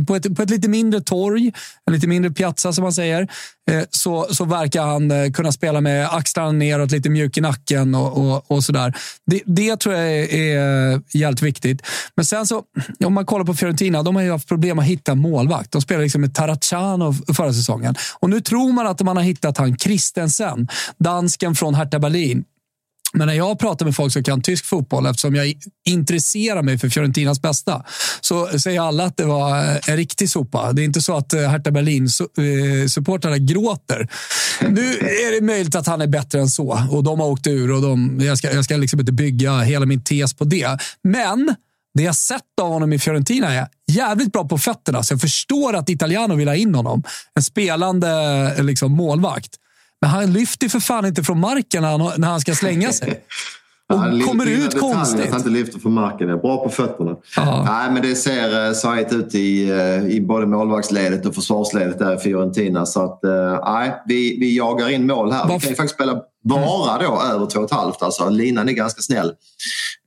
på, 0.08 0.16
ett, 0.16 0.36
på 0.36 0.42
ett 0.42 0.50
lite 0.50 0.70
mindre 0.70 1.02
torg, 1.02 1.54
en 1.86 1.94
lite 1.94 2.08
mindre 2.08 2.32
piazza 2.32 2.74
som 2.74 2.84
man 2.84 2.94
säger, 2.94 3.28
Eh, 3.72 3.84
så, 3.90 4.28
så 4.30 4.46
verkar 4.46 4.84
han 4.84 5.12
eh, 5.12 5.32
kunna 5.32 5.52
spela 5.52 5.82
med 5.82 6.08
axlarna 6.12 6.52
neråt, 6.52 6.92
lite 6.92 7.10
mjuk 7.10 7.38
i 7.38 7.42
nacken 7.42 7.96
och, 7.96 8.18
och, 8.18 8.52
och 8.52 8.64
sådär. 8.64 8.94
Det, 9.26 9.42
det 9.46 9.78
tror 9.78 9.96
jag 9.96 10.12
är, 10.12 10.34
är 10.34 11.02
jävligt 11.14 11.42
viktigt. 11.42 11.82
Men 12.16 12.26
sen 12.26 12.48
så, 12.48 12.64
om 13.06 13.14
man 13.14 13.26
kollar 13.26 13.46
på 13.46 13.54
Fiorentina, 13.54 14.04
de 14.04 14.16
har 14.16 14.24
ju 14.24 14.32
haft 14.32 14.48
problem 14.48 14.80
att 14.80 14.86
hitta 14.86 15.16
målvakt. 15.16 15.72
De 15.72 15.82
spelade 15.82 16.04
liksom 16.04 16.22
med 16.22 16.36
Taracano 16.36 17.14
förra 17.14 17.54
säsongen. 17.54 17.96
Och 18.20 18.30
nu 18.30 18.42
tror 18.42 18.72
man 18.72 18.88
att 18.88 19.02
man 19.02 19.18
har 19.18 19.24
hittat 19.24 19.58
han 19.58 19.78
Christensen, 19.78 20.68
dansken 20.98 21.56
från 21.56 21.76
Hertha 21.76 22.00
Berlin. 22.00 22.44
Men 23.18 23.28
när 23.28 23.34
jag 23.34 23.60
pratar 23.60 23.86
med 23.86 23.96
folk 23.96 24.14
som 24.14 24.24
kan 24.24 24.42
tysk 24.42 24.66
fotboll, 24.66 25.06
eftersom 25.06 25.36
jag 25.36 25.54
intresserar 25.86 26.62
mig 26.62 26.78
för 26.78 26.90
Fiorentinas 26.90 27.42
bästa, 27.42 27.84
så 28.22 28.60
säger 28.60 28.82
alla 28.82 29.04
att 29.04 29.18
det 29.18 29.26
var 29.26 29.58
eh, 29.58 29.78
en 29.88 29.98
riktig 29.98 30.30
sopa. 30.30 30.74
Det 30.74 30.82
är 30.82 30.86
inte 30.86 31.02
så 31.02 31.18
att 31.18 31.34
eh, 31.34 31.42
Hertha 31.42 31.72
Berlin-supportrarna 31.72 33.36
eh, 33.36 33.42
gråter. 33.42 34.10
Nu 34.62 34.92
är 34.98 35.40
det 35.40 35.46
möjligt 35.46 35.76
att 35.76 35.88
han 35.88 36.02
är 36.02 36.08
bättre 36.08 36.40
än 36.40 36.50
så 36.50 36.80
och 36.92 37.04
de 37.04 37.20
har 37.20 37.28
åkt 37.28 37.48
ur. 37.48 37.72
och 37.72 37.82
de, 37.82 38.20
Jag 38.22 38.38
ska, 38.38 38.54
jag 38.54 38.66
ska 38.66 38.78
liksom 38.78 39.00
inte 39.00 39.12
bygga 39.12 39.60
hela 39.60 39.86
min 39.86 40.04
tes 40.04 40.34
på 40.34 40.44
det. 40.44 40.78
Men 41.04 41.56
det 41.94 42.04
jag 42.04 42.16
sett 42.16 42.42
av 42.62 42.68
honom 42.68 42.94
i 42.94 43.00
Fiorentina 43.00 43.54
är 43.54 43.68
jävligt 43.92 44.32
bra 44.32 44.48
på 44.48 44.58
fötterna, 44.58 45.04
så 45.04 45.14
jag 45.14 45.22
förstår 45.22 45.76
att 45.76 45.90
Italiano 45.90 46.36
vill 46.36 46.48
ha 46.48 46.56
in 46.56 46.76
honom. 46.76 47.04
En 47.36 47.44
spelande 47.44 48.64
liksom, 48.64 48.92
målvakt. 48.92 49.56
Men 50.04 50.10
han 50.10 50.34
lyfter 50.34 50.70
för 50.70 50.80
fan 50.80 51.06
inte 51.06 51.24
från 51.24 51.40
marken 51.40 51.82
när 51.82 51.98
han, 51.98 52.12
när 52.22 52.28
han 52.28 52.42
ska 52.42 52.56
slänga 52.56 52.92
sig. 52.92 53.24
Och 53.94 54.00
han 54.00 54.22
kommer 54.22 54.46
ut 54.46 54.80
konstigt. 54.80 55.22
Att 55.22 55.30
han 55.30 55.38
inte 55.38 55.50
lyfter 55.50 55.80
från 55.80 55.94
marken. 55.94 56.30
är 56.30 56.38
bra 56.38 56.64
på 56.64 56.70
fötterna. 56.70 57.13
Nej, 57.66 57.92
men 57.92 58.02
det 58.02 58.16
ser 58.16 58.68
uh, 58.68 58.74
sajt 58.74 59.14
ut 59.14 59.36
i, 59.36 59.72
uh, 59.72 60.08
i 60.08 60.22
både 60.22 60.46
målvaktsledet 60.46 61.26
och 61.26 61.36
försvarsledet 61.36 62.00
där 62.00 62.16
i 62.16 62.18
Fiorentina. 62.18 62.86
Så 62.86 63.04
att, 63.04 63.20
uh, 63.26 63.60
nej, 63.66 64.02
vi, 64.06 64.38
vi 64.40 64.58
jagar 64.58 64.90
in 64.90 65.08
mål 65.08 65.32
här. 65.32 65.40
Varför? 65.40 65.54
Vi 65.54 65.60
kan 65.60 65.70
ju 65.70 65.76
faktiskt 65.76 65.96
spela 65.96 66.22
bara 66.44 66.98
då 66.98 67.22
över 67.22 67.46
2,5. 67.46 67.94
Alltså, 68.00 68.30
linan 68.30 68.70
är 68.70 68.74
ganska 68.74 69.02
snäll. 69.02 69.32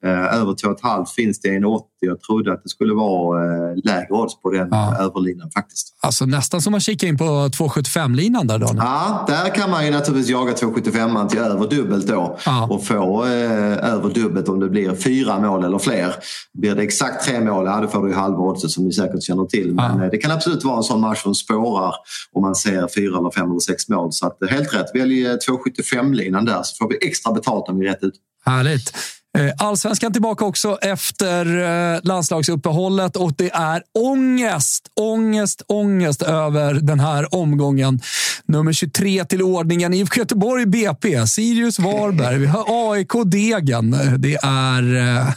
Eh, 0.05 0.41
över 0.41 0.53
2,5 0.53 1.07
finns 1.17 1.41
det 1.41 1.57
en 1.57 1.65
80. 1.65 1.87
Jag 2.01 2.21
trodde 2.21 2.53
att 2.53 2.63
det 2.63 2.69
skulle 2.69 2.95
vara 2.95 3.45
eh, 3.45 3.77
lägre 3.85 4.09
odds 4.11 4.43
på 4.43 4.51
den 4.51 4.69
ja. 4.71 4.97
överlinan 4.99 5.51
faktiskt. 5.51 5.97
Alltså 6.01 6.27
nästan 6.27 6.63
som 6.63 6.75
att 6.75 6.83
kika 6.83 7.07
in 7.07 7.19
på 7.19 7.25
2,75-linan 7.25 8.47
där 8.47 8.59
Daniel. 8.59 8.77
Ja, 8.79 9.25
där 9.29 9.55
kan 9.55 9.71
man 9.71 9.85
ju 9.87 9.91
naturligtvis 9.91 10.31
jaga 10.31 10.53
2,75 10.53 11.29
till 11.29 11.39
över 11.39 11.69
dubbelt 11.69 12.07
då 12.07 12.39
ja. 12.47 12.69
och 12.71 12.85
få 12.85 13.25
eh, 13.25 13.93
över 13.93 14.15
dubbelt 14.15 14.49
om 14.49 14.61
det 14.61 14.69
blir 14.69 14.95
fyra 14.95 15.39
mål 15.39 15.65
eller 15.65 15.79
fler. 15.79 16.15
Blir 16.55 16.75
det 16.75 16.83
exakt 16.97 17.25
tre 17.25 17.41
mål, 17.41 17.67
ja, 17.67 17.81
då 17.81 17.89
får 17.89 18.03
du 18.03 18.09
ju 18.09 18.15
halva 18.15 18.39
oddset 18.39 18.71
som 18.71 18.85
ni 18.85 18.93
säkert 18.93 19.23
känner 19.23 19.45
till. 19.45 19.75
Men 19.75 19.99
ja. 19.99 20.05
Eh, 20.05 20.11
det 20.11 20.19
kan 20.19 20.31
absolut 20.31 20.65
vara 20.65 20.77
en 20.77 20.83
sån 20.83 21.01
match 21.01 21.23
som 21.23 21.35
spårar 21.35 21.95
om 22.33 22.43
man 22.43 22.55
ser 22.55 22.89
fyra 22.95 23.19
eller 23.19 23.31
fem 23.31 23.51
eller 23.51 23.61
sex 23.61 23.89
mål. 23.89 24.13
Så 24.13 24.27
att, 24.27 24.39
helt 24.51 24.75
rätt, 24.75 24.87
välj 24.95 25.27
2,75 25.27 26.15
linan 26.15 26.45
där 26.45 26.63
så 26.63 26.77
får 26.77 26.89
vi 26.89 27.09
extra 27.09 27.33
betalt 27.33 27.69
om 27.69 27.79
vi 27.79 27.87
är 27.87 27.91
rätt 27.91 28.03
ut. 28.03 28.15
Härligt. 28.45 28.93
Eh, 29.37 29.53
allsvenskan 29.59 30.13
tillbaka 30.13 30.45
också 30.45 30.79
efter 30.83 31.47
eh, 31.95 32.01
landslagsuppehållet 32.03 33.17
och 33.17 33.33
det 33.37 33.51
är 33.51 33.83
ångest, 33.99 34.89
ångest, 34.95 35.63
ångest 35.67 36.23
över 36.23 36.75
den 36.75 37.01
här 37.01 37.35
omgången. 37.35 38.01
Nummer 38.47 38.73
23 38.73 39.25
till 39.25 39.43
ordningen 39.43 39.95
IFK 39.95 40.21
Göteborg 40.21 40.67
BP, 40.67 41.27
Sirius 41.27 41.79
Varberg, 41.79 42.39
vi 42.39 42.47
har 42.47 42.93
AIK 42.93 43.13
Degen. 43.25 43.91
Det 44.19 44.35
är, 44.43 44.83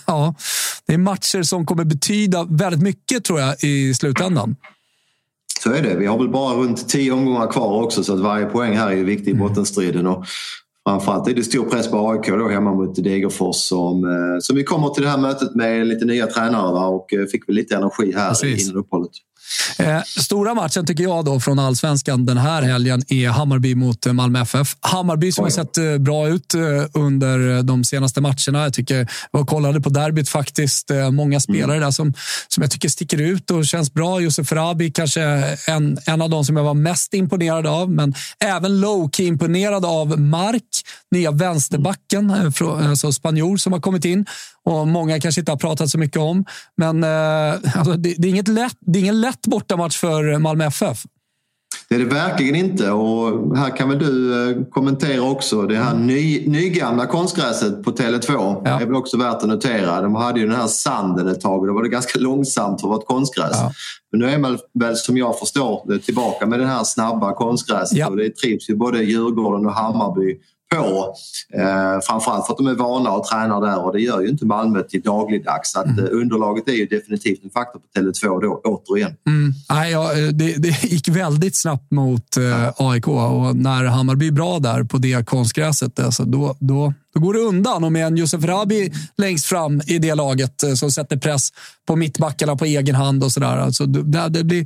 ja, 0.05 0.35
det 0.85 0.93
är 0.93 0.97
matcher 0.97 1.43
som 1.43 1.65
kommer 1.65 1.83
betyda 1.83 2.43
väldigt 2.49 2.81
mycket 2.81 3.23
tror 3.23 3.39
jag 3.39 3.63
i 3.63 3.93
slutändan. 3.93 4.55
Så 5.63 5.73
är 5.73 5.81
det. 5.81 5.95
Vi 5.95 6.05
har 6.05 6.17
väl 6.17 6.29
bara 6.29 6.55
runt 6.55 6.89
tio 6.89 7.11
omgångar 7.11 7.51
kvar 7.51 7.83
också 7.83 8.03
så 8.03 8.13
att 8.13 8.19
varje 8.19 8.45
poäng 8.45 8.77
här 8.77 8.91
är 8.91 9.03
viktig 9.03 9.27
i 9.27 9.33
mm. 9.33 9.47
bottenstriden. 9.47 10.07
Och 10.07 10.25
framförallt 10.89 11.27
är 11.27 11.33
det 11.33 11.43
stor 11.43 11.65
press 11.65 11.91
på 11.91 12.09
AIK 12.09 12.27
då 12.27 12.47
hemma 12.47 12.73
mot 12.73 12.95
Degerfors 12.95 13.55
som, 13.55 14.03
eh, 14.03 14.39
som 14.39 14.55
vi 14.55 14.63
kommer 14.63 14.89
till 14.89 15.03
det 15.03 15.09
här 15.09 15.17
mötet 15.17 15.55
med 15.55 15.87
lite 15.87 16.05
nya 16.05 16.27
tränare 16.27 16.73
va? 16.73 16.87
och 16.87 17.13
eh, 17.13 17.25
fick 17.25 17.49
väl 17.49 17.55
lite 17.55 17.75
energi 17.75 18.13
här 18.15 18.29
Precis. 18.29 18.69
innan 18.69 18.81
uppehållet. 18.81 19.11
Eh, 19.77 20.01
stora 20.03 20.53
matchen 20.53 20.85
tycker 20.85 21.03
jag 21.03 21.25
då 21.25 21.39
från 21.39 21.59
allsvenskan 21.59 22.25
den 22.25 22.37
här 22.37 22.61
helgen 22.61 23.01
är 23.07 23.29
Hammarby 23.29 23.75
mot 23.75 24.05
eh, 24.05 24.13
Malmö 24.13 24.41
FF. 24.41 24.75
Hammarby 24.79 25.31
som 25.31 25.43
har 25.43 25.51
sett 25.51 25.77
eh, 25.77 25.97
bra 25.97 26.27
ut 26.27 26.53
eh, 26.53 26.61
under 26.93 27.63
de 27.63 27.83
senaste 27.83 28.21
matcherna. 28.21 28.63
Jag 28.63 28.73
tycker 28.73 29.07
jag 29.31 29.47
kollade 29.47 29.81
på 29.81 29.89
derbyt 29.89 30.29
faktiskt. 30.29 30.91
Många 31.11 31.39
spelare 31.39 31.77
mm. 31.77 31.81
där 31.81 31.91
som, 31.91 32.13
som 32.47 32.61
jag 32.61 32.71
tycker 32.71 32.89
sticker 32.89 33.21
ut 33.21 33.51
och 33.51 33.65
känns 33.65 33.93
bra. 33.93 34.19
Josef 34.19 34.51
Rabi 34.51 34.91
kanske 34.91 35.21
en, 35.67 35.97
en 36.05 36.21
av 36.21 36.29
de 36.29 36.45
som 36.45 36.57
jag 36.57 36.63
var 36.63 36.73
mest 36.73 37.13
imponerad 37.13 37.67
av, 37.67 37.91
men 37.91 38.13
även 38.39 38.85
low-key 38.85 39.27
imponerad 39.27 39.85
av 39.85 40.19
Mark, 40.19 40.63
nya 41.11 41.31
vänsterbacken, 41.31 42.31
alltså 42.31 43.11
spanjor 43.11 43.57
som 43.57 43.73
har 43.73 43.79
kommit 43.79 44.05
in 44.05 44.25
och 44.63 44.87
många 44.87 45.19
kanske 45.19 45.41
inte 45.41 45.51
har 45.51 45.57
pratat 45.57 45.89
så 45.89 45.97
mycket 45.97 46.21
om. 46.21 46.45
Men 46.77 47.03
eh, 47.03 47.77
alltså, 47.77 47.93
det, 47.93 48.15
det, 48.17 48.27
är 48.27 48.29
inget 48.29 48.47
lätt, 48.47 48.77
det 48.79 48.99
är 48.99 49.01
ingen 49.01 49.21
lätt 49.21 49.47
bortamatch 49.47 49.97
för 49.97 50.39
Malmö 50.39 50.65
FF. 50.65 51.03
Det 51.89 51.95
är 51.95 51.99
det 51.99 52.05
verkligen 52.05 52.55
inte 52.55 52.91
och 52.91 53.57
här 53.57 53.77
kan 53.77 53.89
väl 53.89 53.99
du 53.99 54.49
eh, 54.49 54.63
kommentera 54.63 55.21
också. 55.21 55.61
Det 55.61 55.75
här 55.75 55.95
ny, 55.95 56.47
nygamla 56.47 57.05
konstgräset 57.05 57.83
på 57.83 57.91
Tele2 57.91 58.61
ja. 58.65 58.81
är 58.81 58.85
väl 58.85 58.95
också 58.95 59.17
värt 59.17 59.35
att 59.35 59.47
notera. 59.49 60.01
De 60.01 60.15
hade 60.15 60.39
ju 60.39 60.45
den 60.45 60.55
här 60.55 60.67
sanden 60.67 61.27
ett 61.27 61.41
tag 61.41 61.59
och 61.61 61.67
då 61.67 61.73
var 61.73 61.83
det 61.83 61.89
ganska 61.89 62.19
långsamt 62.19 62.81
för 62.81 62.87
att 62.87 62.89
vara 62.89 62.99
ett 62.99 63.07
konstgräs. 63.07 63.51
Ja. 63.53 63.71
Men 64.11 64.19
nu 64.19 64.29
är 64.29 64.37
man 64.37 64.59
väl 64.73 64.95
som 64.95 65.17
jag 65.17 65.39
förstår 65.39 65.97
tillbaka 65.97 66.45
med 66.45 66.59
det 66.59 66.65
här 66.65 66.83
snabba 66.83 67.33
konstgräset 67.33 67.97
ja. 67.97 68.07
och 68.07 68.17
det 68.17 68.35
trivs 68.35 68.69
ju 68.69 68.75
både 68.75 69.03
Djurgården 69.03 69.65
och 69.65 69.73
Hammarby 69.73 70.37
på. 70.75 71.15
Eh, 71.53 71.99
framförallt 72.01 72.45
för 72.45 72.53
att 72.53 72.57
de 72.57 72.67
är 72.67 72.75
vana 72.75 73.09
att 73.09 73.23
träna 73.23 73.59
där 73.59 73.85
och 73.85 73.93
det 73.93 74.01
gör 74.01 74.21
ju 74.21 74.27
inte 74.27 74.45
Malmö 74.45 74.83
till 74.83 75.01
dagligdags. 75.01 75.71
Så 75.71 75.79
att, 75.79 75.85
mm. 75.85 76.05
Eh, 76.05 76.11
underlaget 76.11 76.67
är 76.67 76.73
ju 76.73 76.85
definitivt 76.85 77.43
en 77.43 77.49
faktor 77.49 77.79
på 77.79 77.99
Tele2 77.99 78.41
då, 78.41 78.61
återigen. 78.63 79.15
Mm. 79.27 79.53
Nej, 79.69 79.91
ja, 79.91 80.17
eh, 80.17 80.27
det, 80.27 80.53
det, 80.57 80.83
gick 80.83 81.07
väldigt 81.07 81.55
snabbt 81.55 81.91
mot 81.91 82.37
eh, 82.37 82.71
AIK 82.77 83.07
och 83.07 83.55
när 83.55 83.85
Hammarby 83.85 84.27
är 84.27 84.31
bra 84.31 84.59
där 84.59 84.83
på 84.83 84.97
det 84.97 85.25
konstgräset, 85.25 85.99
alltså, 85.99 86.23
då, 86.23 86.55
då, 86.59 86.93
då 87.13 87.19
går 87.19 87.33
det 87.33 87.39
undan. 87.39 87.83
Och 87.83 87.91
med 87.91 88.07
en 88.07 88.17
Josef 88.17 88.43
Rabi 88.43 88.91
längst 89.17 89.45
fram 89.45 89.81
i 89.87 89.99
det 89.99 90.15
laget 90.15 90.63
eh, 90.63 90.73
som 90.73 90.91
sätter 90.91 91.17
press 91.17 91.49
på 91.87 91.95
mittbackarna 91.95 92.55
på 92.55 92.65
egen 92.65 92.95
hand 92.95 93.23
och 93.23 93.31
sådär. 93.31 93.57
Alltså, 93.57 93.85
det, 93.85 94.29
det, 94.29 94.43
blir, 94.43 94.65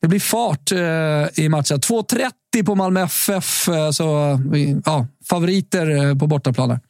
det 0.00 0.08
blir 0.08 0.20
fart 0.20 0.72
eh, 0.72 1.44
i 1.44 1.48
matchen. 1.48 1.78
2.30 1.78 2.30
på 2.64 2.74
Malmö 2.74 3.00
FF. 3.06 3.68
Eh, 3.68 3.90
så, 3.90 4.30
eh, 4.30 4.76
ja, 4.84 5.06
favoriter 5.28 5.90
eh, 5.90 6.18
på 6.18 6.26
bortaplaner. 6.26 6.80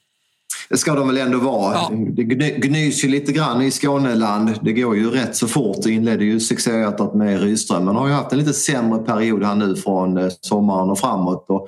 Det 0.71 0.77
ska 0.77 0.95
de 0.95 1.07
väl 1.07 1.17
ändå 1.17 1.39
vara. 1.39 1.75
Ja. 1.75 1.91
Det 2.13 2.23
gnys 2.23 3.05
ju 3.05 3.09
lite 3.09 3.33
grann 3.33 3.63
i 3.63 3.71
Skåneland. 3.71 4.51
Det 4.63 4.73
går 4.73 4.97
ju 4.97 5.11
rätt 5.11 5.37
så 5.37 5.49
fort. 5.49 5.77
Det 5.83 5.91
inledde 5.91 6.25
ju 6.25 6.41
succéhjärtat 6.41 7.15
med 7.15 7.43
Rydström 7.43 7.85
men 7.85 7.97
har 7.97 8.09
ju 8.09 8.13
haft 8.13 8.33
en 8.33 8.39
lite 8.39 8.53
sämre 8.53 8.99
period 8.99 9.45
här 9.45 9.55
nu 9.55 9.77
från 9.77 10.17
eh, 10.17 10.29
sommaren 10.41 10.91
och 10.91 10.99
framåt. 10.99 11.47
Och, 11.49 11.61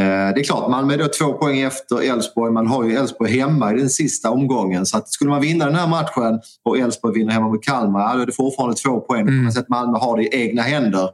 eh, 0.00 0.34
det 0.34 0.40
är 0.40 0.44
klart, 0.44 0.70
Malmö 0.70 0.94
är 0.94 0.98
då 0.98 1.08
två 1.08 1.32
poäng 1.32 1.60
efter 1.60 2.12
Elfsborg. 2.12 2.52
Man 2.52 2.66
har 2.66 2.84
ju 2.84 2.96
Elfsborg 2.96 3.38
hemma 3.38 3.72
i 3.72 3.76
den 3.76 3.90
sista 3.90 4.30
omgången. 4.30 4.86
Så 4.86 4.96
att 4.96 5.08
skulle 5.08 5.30
man 5.30 5.40
vinna 5.40 5.66
den 5.66 5.74
här 5.74 5.86
matchen 5.86 6.40
och 6.64 6.78
Elfsborg 6.78 7.14
vinner 7.14 7.32
hemma 7.32 7.48
mot 7.48 7.64
Kalmar, 7.64 8.16
då 8.16 8.22
är 8.22 8.26
det 8.26 8.32
fortfarande 8.32 8.76
två 8.76 9.00
poäng. 9.00 9.20
Mm. 9.20 9.44
Man 9.44 9.52
att 9.56 9.68
Malmö 9.68 9.98
har 9.98 10.16
det 10.16 10.22
i 10.22 10.28
egna 10.42 10.62
händer 10.62 11.10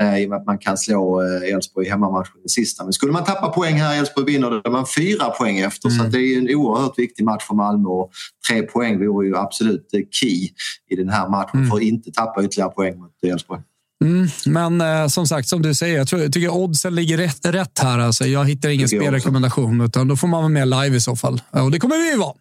eh, 0.00 0.18
i 0.18 0.26
och 0.26 0.30
med 0.30 0.38
att 0.38 0.46
man 0.46 0.58
kan 0.58 0.78
slå 0.78 1.22
eh, 1.22 1.54
Elfsborg 1.54 1.86
i 1.86 1.90
hemmamatchen 1.90 2.40
i 2.44 2.48
sista. 2.48 2.84
Men 2.84 2.92
skulle 2.92 3.12
man 3.12 3.24
tappa 3.24 3.48
poäng 3.48 3.74
här, 3.74 3.98
Elfsborg 3.98 4.26
vinner, 4.26 4.50
då 4.50 4.60
är 4.64 4.70
man 4.70 4.86
fyra 4.96 5.24
poäng 5.24 5.58
efter. 5.58 5.88
Mm. 5.88 6.04
Så 6.04 6.10
det 6.10 6.18
är 6.18 6.38
en 6.38 6.56
oerhört 6.56 6.73
viktig 6.96 7.24
match 7.24 7.44
för 7.44 7.54
Malmö 7.54 7.88
och 7.88 8.10
tre 8.50 8.62
poäng 8.62 9.06
vore 9.06 9.26
ju 9.26 9.36
absolut 9.36 9.88
key 10.10 10.48
i 10.90 10.96
den 10.96 11.08
här 11.08 11.28
matchen 11.28 11.58
mm. 11.58 11.70
för 11.70 11.76
att 11.76 11.82
inte 11.82 12.10
tappa 12.10 12.44
ytterligare 12.44 12.70
poäng 12.70 12.98
mot 12.98 13.10
Elfsborg. 13.22 13.60
Mm, 14.04 14.28
men 14.46 14.80
eh, 14.80 15.06
som 15.06 15.26
sagt, 15.26 15.48
som 15.48 15.62
du 15.62 15.74
säger, 15.74 15.98
jag, 15.98 16.08
tror, 16.08 16.22
jag 16.22 16.32
tycker 16.32 16.54
oddsen 16.54 16.94
ligger 16.94 17.16
rätt, 17.16 17.46
rätt 17.46 17.78
här. 17.78 17.98
Alltså. 17.98 18.26
Jag 18.26 18.44
hittar 18.44 18.68
ingen 18.68 18.88
spelrekommendation, 18.88 19.80
utan 19.80 20.08
då 20.08 20.16
får 20.16 20.28
man 20.28 20.40
vara 20.40 20.48
med 20.48 20.68
live 20.68 20.96
i 20.96 21.00
så 21.00 21.16
fall. 21.16 21.40
Och 21.50 21.70
det 21.70 21.78
kommer 21.78 21.96
vi 21.96 22.10
ju 22.10 22.16
vara. 22.16 22.34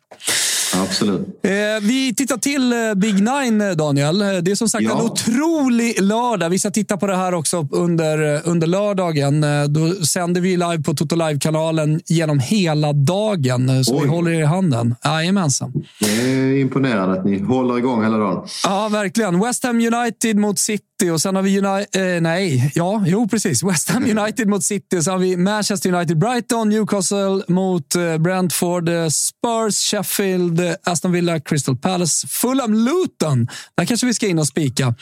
Absolut. 0.81 1.39
Eh, 1.43 1.51
vi 1.81 2.15
tittar 2.15 2.37
till 2.37 2.73
eh, 2.73 2.93
Big 2.95 3.13
Nine, 3.13 3.61
eh, 3.61 3.71
Daniel. 3.71 4.19
Det 4.19 4.51
är 4.51 4.55
som 4.55 4.69
sagt 4.69 4.83
ja. 4.83 4.91
en 4.91 5.05
otrolig 5.05 6.01
lördag. 6.01 6.49
Vi 6.49 6.59
ska 6.59 6.71
titta 6.71 6.97
på 6.97 7.07
det 7.07 7.15
här 7.15 7.33
också 7.33 7.67
under, 7.71 8.41
under 8.47 8.67
lördagen. 8.67 9.45
Då 9.69 10.05
sänder 10.05 10.41
vi 10.41 10.57
live 10.57 10.83
på 10.83 10.93
Toto 10.93 11.15
Live-kanalen 11.15 12.01
genom 12.05 12.39
hela 12.39 12.93
dagen. 12.93 13.85
Så 13.85 13.95
Oj. 13.95 14.01
vi 14.03 14.09
håller 14.09 14.31
er 14.31 14.39
i 14.39 14.45
handen. 14.45 14.95
Jajamensan. 15.05 15.73
Det 15.99 16.05
är 16.05 16.57
imponerande 16.57 17.19
att 17.19 17.25
ni 17.25 17.39
håller 17.39 17.77
igång 17.77 18.03
hela 18.03 18.17
dagen. 18.17 18.47
Ja, 18.63 18.89
verkligen. 18.91 19.39
West 19.39 19.63
Ham 19.63 19.75
United 19.75 20.37
mot 20.37 20.59
City 20.59 21.09
och 21.13 21.21
sen 21.21 21.35
har 21.35 21.43
vi 21.43 21.59
United... 21.59 22.15
Eh, 22.15 22.21
nej, 22.21 22.71
ja, 22.75 23.03
jo 23.07 23.27
precis. 23.27 23.63
West 23.63 23.89
Ham 23.89 24.03
United 24.17 24.47
mot 24.47 24.63
City. 24.63 25.01
Sen 25.01 25.13
har 25.13 25.19
vi 25.19 25.37
Manchester 25.37 25.93
United, 25.93 26.17
Brighton, 26.17 26.69
Newcastle 26.69 27.43
mot 27.47 27.95
Brentford, 28.19 28.89
Spurs, 29.09 29.75
Sheffield, 29.91 30.62
Aston 30.83 31.11
Villa, 31.11 31.39
Crystal 31.39 31.77
Palace, 31.77 32.27
Fulham, 32.27 32.73
Luton. 32.73 33.47
Där 33.77 33.85
kanske 33.85 34.05
vi 34.05 34.13
ska 34.13 34.27
in 34.27 34.39
och 34.39 34.47
spika. 34.47 34.95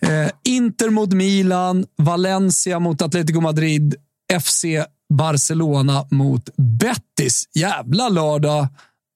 Eh, 0.00 0.30
Inter 0.44 0.90
mot 0.90 1.12
Milan, 1.12 1.86
Valencia 1.98 2.78
mot 2.78 3.02
Atletico 3.02 3.40
Madrid, 3.40 3.94
FC 4.42 4.64
Barcelona 5.14 6.06
mot 6.10 6.48
Betis. 6.56 7.48
Jävla 7.54 8.08
lördag 8.08 8.66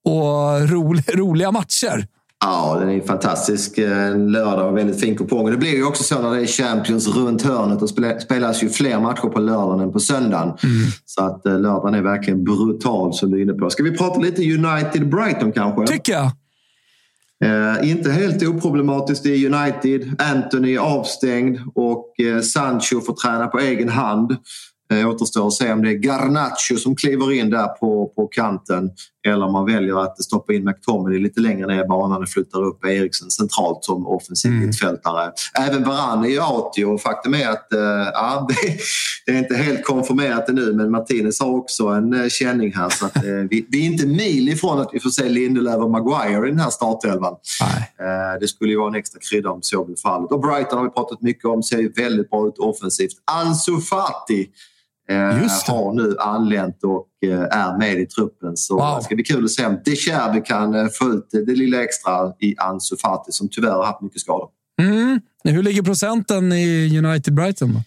och 0.05 0.69
rolig, 0.69 1.03
roliga 1.13 1.51
matcher. 1.51 2.07
Ja, 2.45 2.77
den 2.79 2.89
är 2.89 3.01
fantastisk. 3.01 3.77
En 3.77 4.31
lördag 4.31 4.67
och 4.67 4.77
väldigt 4.77 4.99
fin 4.99 5.17
kupong. 5.17 5.51
Det 5.51 5.57
blir 5.57 5.75
ju 5.75 5.85
också 5.85 6.03
så 6.03 6.21
när 6.21 6.31
det 6.31 6.41
är 6.41 6.45
Champions 6.45 7.07
runt 7.07 7.41
hörnet 7.41 7.81
och 7.81 7.89
spelas 8.21 8.63
ju 8.63 8.69
fler 8.69 8.99
matcher 8.99 9.27
på 9.27 9.39
lördagen 9.39 9.79
än 9.79 9.91
på 9.91 9.99
söndagen. 9.99 10.47
Mm. 10.47 10.87
Så 11.05 11.23
att 11.23 11.45
eh, 11.45 11.59
lördagen 11.59 11.93
är 11.93 12.01
verkligen 12.01 12.43
brutal 12.43 13.13
som 13.13 13.31
du 13.31 13.37
är 13.37 13.41
inne 13.41 13.53
på. 13.53 13.69
Ska 13.69 13.83
vi 13.83 13.97
prata 13.97 14.19
lite 14.19 14.41
United-Brighton 14.41 15.51
kanske? 15.51 15.87
Tycker 15.87 16.13
jag. 16.13 16.31
Eh, 17.43 17.89
inte 17.91 18.11
helt 18.11 18.43
oproblematiskt 18.43 19.25
i 19.25 19.47
United. 19.47 20.15
Anthony 20.19 20.75
är 20.75 20.79
avstängd 20.79 21.59
och 21.75 22.19
eh, 22.19 22.41
Sancho 22.41 23.01
får 23.01 23.13
träna 23.13 23.47
på 23.47 23.59
egen 23.59 23.89
hand. 23.89 24.37
Eh, 24.93 25.09
återstår 25.09 25.47
att 25.47 25.53
se 25.53 25.73
om 25.73 25.81
det 25.81 25.89
är 25.89 25.97
Garnacho 25.97 26.77
som 26.77 26.95
kliver 26.95 27.31
in 27.31 27.49
där 27.49 27.67
på, 27.67 28.11
på 28.15 28.27
kanten 28.27 28.91
eller 29.27 29.45
om 29.45 29.53
man 29.53 29.65
väljer 29.65 30.03
att 30.03 30.23
stoppa 30.23 30.53
in 30.53 30.63
McTominay 30.63 31.19
lite 31.19 31.41
längre 31.41 31.67
ner 31.67 31.83
i 31.83 31.87
banan 31.87 32.21
och 32.21 32.29
flyttar 32.29 32.63
upp 32.63 32.85
Eriksen 32.85 33.29
centralt 33.29 33.83
som 33.83 34.07
offensiv 34.07 34.51
mm. 34.51 34.65
mittfältare. 34.65 35.31
Även 35.59 35.83
Varane 35.83 36.27
är 36.27 36.31
ju 36.31 36.41
out 36.41 36.93
och 36.93 37.01
faktum 37.01 37.33
är 37.33 37.49
att 37.49 37.73
äh, 37.73 37.79
ja, 38.13 38.47
det, 38.63 38.79
det, 39.25 39.31
är 39.31 39.37
inte 39.37 39.55
helt 39.55 39.85
konfirmerat 39.85 40.49
ännu 40.49 40.73
men 40.73 40.91
Martinez 40.91 41.39
har 41.39 41.49
också 41.49 41.87
en 41.87 42.13
äh, 42.13 42.27
känning 42.27 42.73
här 42.73 42.89
så 42.89 43.05
att, 43.05 43.15
äh, 43.15 43.21
vi, 43.49 43.65
vi, 43.69 43.81
är 43.81 43.91
inte 43.91 44.07
mil 44.07 44.49
ifrån 44.49 44.79
att 44.79 44.89
vi 44.93 44.99
får 44.99 45.09
se 45.09 45.29
Lindelöf 45.29 45.77
och 45.77 45.91
Maguire 45.91 46.47
i 46.47 46.49
den 46.49 46.59
här 46.59 46.69
startelvan. 46.69 47.35
det 48.39 48.47
skulle 48.47 48.71
ju 48.71 48.77
vara 48.77 48.87
en 48.87 48.95
extra 48.95 49.19
krydda 49.29 49.49
om 49.49 49.59
så 49.61 49.85
blir 49.85 49.95
fallet. 49.95 50.31
Och 50.31 50.39
Brighton 50.39 50.77
har 50.77 50.85
vi 50.85 50.91
pratat 50.91 51.21
mycket 51.21 51.45
om, 51.45 51.63
ser 51.63 51.77
ju 51.77 51.91
väldigt 51.91 52.29
bra 52.29 52.47
ut 52.47 52.57
offensivt. 52.57 53.11
Ansu 53.25 53.81
Fati 53.81 54.41
eh, 54.41 54.47
har 55.15 55.93
nu 55.93 56.17
anlänt 56.19 56.83
och 56.83 57.29
eh, 57.29 57.41
är 57.41 57.77
med 57.77 57.99
i 57.99 58.05
truppen. 58.05 58.57
Så 58.57 58.75
wow. 58.75 58.95
det 58.97 59.03
ska 59.03 59.15
bli 59.15 59.23
kul 59.23 59.45
att 59.45 59.51
se 59.51 59.65
om 59.65 59.79
Decherbi 59.85 60.41
kan 60.41 60.75
eh, 60.75 60.87
få 60.99 61.09
ut 61.09 61.27
det 61.31 61.55
lilla 61.55 61.83
extra 61.83 62.33
i 62.39 62.55
Ansu 62.57 62.97
Fati 62.97 63.31
som 63.31 63.49
tyvärr 63.51 63.71
har 63.71 63.85
haft 63.85 64.01
mycket 64.01 64.21
skador. 64.21 64.49
Mm. 64.81 65.19
Hur 65.43 65.63
ligger 65.63 65.81
procenten 65.81 66.51
i 66.53 66.97
United 66.97 67.33
Brighton? 67.33 67.81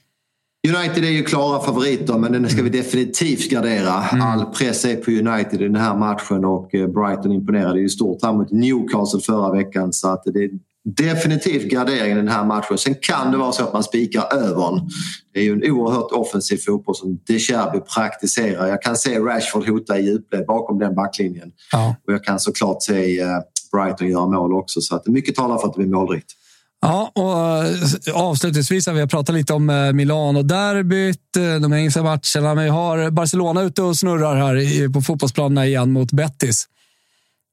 United 0.68 1.04
är 1.04 1.08
ju 1.08 1.24
klara 1.24 1.60
favoriter 1.60 2.18
men 2.18 2.32
den 2.32 2.48
ska 2.48 2.62
vi 2.62 2.70
definitivt 2.70 3.50
gardera. 3.50 4.04
Mm. 4.04 4.26
All 4.26 4.44
press 4.44 4.84
är 4.84 4.96
på 4.96 5.10
United 5.10 5.60
i 5.60 5.64
den 5.64 5.76
här 5.76 5.96
matchen 5.96 6.44
och 6.44 6.70
Brighton 6.70 7.32
imponerade 7.32 7.80
ju 7.80 7.88
stort 7.88 8.22
här 8.22 8.32
mot 8.32 8.50
Newcastle 8.50 9.20
förra 9.20 9.52
veckan 9.52 9.92
så 9.92 10.08
att 10.08 10.22
det, 10.24 10.50
definitivt 10.84 11.70
gardering 11.70 12.12
i 12.12 12.14
den 12.14 12.28
här 12.28 12.44
matchen. 12.44 12.78
Sen 12.78 12.94
kan 13.02 13.30
det 13.30 13.36
vara 13.36 13.52
så 13.52 13.62
att 13.62 13.72
man 13.72 13.82
spikar 13.82 14.34
övern. 14.34 14.90
Det 15.34 15.40
är 15.40 15.44
ju 15.44 15.52
en 15.52 15.72
oerhört 15.72 16.12
offensiv 16.12 16.58
fotboll 16.66 16.94
som 16.96 17.20
De 17.26 17.38
Cherby 17.38 17.80
praktiserar. 17.80 18.66
Jag 18.66 18.82
kan 18.82 18.96
se 18.96 19.18
Rashford 19.18 19.68
hota 19.68 19.98
i 19.98 20.02
djupled 20.02 20.46
bakom 20.46 20.78
den 20.78 20.94
backlinjen. 20.94 21.50
Ja. 21.72 21.96
Och 22.06 22.12
jag 22.12 22.24
kan 22.24 22.40
såklart 22.40 22.82
se 22.82 23.20
eh, 23.20 23.28
Brighton 23.72 24.08
göra 24.08 24.26
mål 24.26 24.52
också. 24.52 24.80
Så 24.80 24.96
att 24.96 25.06
mycket 25.06 25.34
talar 25.34 25.58
för 25.58 25.68
att 25.68 25.74
det 25.74 25.78
blir 25.78 25.94
målrikt. 25.94 26.32
Ja, 26.80 27.12
och 27.14 27.64
eh, 28.08 28.22
avslutningsvis 28.22 28.86
har 28.86 28.94
vi 28.94 29.06
pratat 29.06 29.34
lite 29.34 29.52
om 29.52 29.70
eh, 29.70 29.92
Milano-derbyt, 29.92 31.32
de 31.62 31.72
engelska 31.72 32.02
matcherna. 32.02 32.54
Men 32.54 32.64
vi 32.64 32.70
har 32.70 33.10
Barcelona 33.10 33.62
ute 33.62 33.82
och 33.82 33.96
snurrar 33.96 34.36
här 34.36 34.92
på 34.92 35.02
fotbollsplanerna 35.02 35.66
igen 35.66 35.92
mot 35.92 36.12
Betis. 36.12 36.68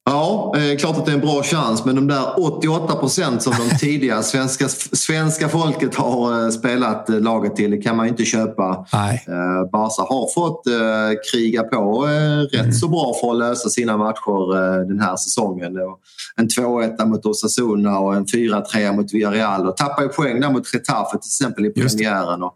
Ja, 0.10 0.54
eh, 0.56 0.78
klart 0.78 0.98
att 0.98 1.06
det 1.06 1.12
är 1.12 1.16
en 1.16 1.22
bra 1.22 1.44
chans 1.44 1.86
men 1.86 1.96
de 1.96 2.08
där 2.08 2.48
88 2.48 2.96
procent 2.96 3.42
som 3.42 3.54
de 3.54 3.78
tidiga 3.80 4.24
svenska, 4.24 4.70
svenska 4.70 5.50
folket 5.50 5.96
har 5.96 6.44
eh, 6.44 6.50
spelat 6.50 7.10
eh, 7.10 7.20
laget 7.20 7.56
till 7.56 7.72
det 7.72 7.78
kan 7.78 7.98
man 7.98 8.06
ju 8.06 8.10
inte 8.10 8.26
köpa. 8.26 8.86
Nej. 8.94 9.26
Eh, 9.28 9.70
Barca 9.72 10.02
har 10.02 10.34
fått 10.34 10.68
eh, 10.68 11.20
kriga 11.32 11.64
på 11.64 12.02
rätt 12.52 12.62
mm. 12.62 12.72
så 12.72 12.88
bra 12.88 13.14
för 13.22 13.32
att 13.32 13.38
lösa 13.38 13.70
sina 13.70 13.98
matcher 13.98 14.86
den 14.88 15.00
här 15.00 15.16
säsongen. 15.16 15.78
En 16.36 16.48
2-1 16.48 17.06
mot 17.06 17.26
Osasuna 17.26 18.00
och 18.00 18.16
en 18.16 18.26
4-3 18.26 18.96
mot 18.96 19.14
Villarreal 19.14 19.68
och 19.68 19.78
tappar 19.78 20.04
ju 20.04 20.10
poäng 20.10 20.42
där 20.42 20.50
mot 20.50 20.74
Getafe 20.74 21.12
till 21.12 21.28
exempel 21.28 21.66
i 21.66 21.70
premiären. 21.70 22.44
Och 22.44 22.56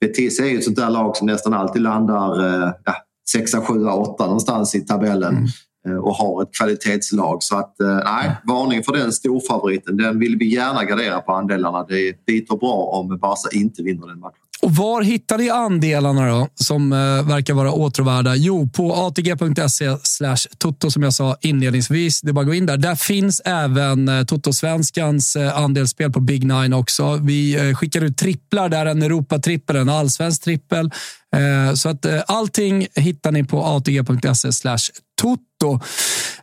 Betis 0.00 0.40
är 0.40 0.44
ju 0.44 0.58
ett 0.58 0.64
sånt 0.64 0.76
där 0.76 0.90
lag 0.90 1.16
som 1.16 1.26
nästan 1.26 1.54
alltid 1.54 1.82
landar 1.82 2.42
ja, 2.84 2.94
6, 3.32 3.52
7, 3.68 3.86
8 3.86 4.24
någonstans 4.24 4.74
i 4.74 4.80
tabellen. 4.80 5.36
Mm. 5.36 5.48
Eh, 5.86 5.96
och 5.96 6.14
har 6.14 6.42
ett 6.42 6.54
kvalitetslag. 6.54 7.42
Så 7.42 7.56
att 7.56 7.80
eh, 7.80 8.00
nej, 8.04 8.36
varning 8.44 8.82
för 8.82 8.92
den 8.92 9.12
storfavoriten. 9.12 9.96
Den 9.96 10.18
vill 10.18 10.36
vi 10.36 10.54
gärna 10.54 10.84
gardera 10.84 11.20
på 11.20 11.32
andelarna. 11.32 11.86
Det 11.88 12.24
biter 12.26 12.56
bra 12.56 12.74
om 12.74 13.18
Barca 13.18 13.56
inte 13.56 13.82
vinner 13.82 14.06
den 14.06 14.20
matchen. 14.20 14.49
Och 14.62 14.76
var 14.76 15.02
hittar 15.02 15.38
ni 15.38 15.50
andelarna 15.50 16.28
då, 16.28 16.48
som 16.54 16.92
eh, 16.92 16.98
verkar 17.28 17.54
vara 17.54 17.72
åtråvärda? 17.72 18.34
Jo, 18.36 18.68
på 18.68 18.94
atg.se 18.94 19.96
slash 20.02 20.36
toto 20.58 20.90
som 20.90 21.02
jag 21.02 21.14
sa 21.14 21.36
inledningsvis. 21.40 22.20
Det 22.20 22.28
är 22.28 22.32
bara 22.32 22.40
att 22.40 22.46
gå 22.46 22.54
in 22.54 22.66
där. 22.66 22.76
Där 22.76 22.94
finns 22.94 23.40
även 23.44 24.08
eh, 24.08 24.24
Toto-svenskans 24.24 25.36
eh, 25.36 25.58
andelsspel 25.58 26.12
på 26.12 26.20
Big 26.20 26.46
Nine 26.46 26.72
också. 26.72 27.16
Vi 27.16 27.68
eh, 27.68 27.74
skickar 27.74 28.00
ut 28.00 28.16
tripplar 28.16 28.68
där, 28.68 28.86
en 28.86 29.02
Europatrippel, 29.02 29.76
en 29.76 29.88
allsvensk 29.88 30.42
trippel. 30.42 30.90
Eh, 31.36 31.74
så 31.74 31.88
att 31.88 32.04
eh, 32.04 32.20
allting 32.26 32.86
hittar 32.94 33.32
ni 33.32 33.44
på 33.44 33.64
atg.se 33.64 34.52
slash 34.52 34.90
toto. 35.22 35.80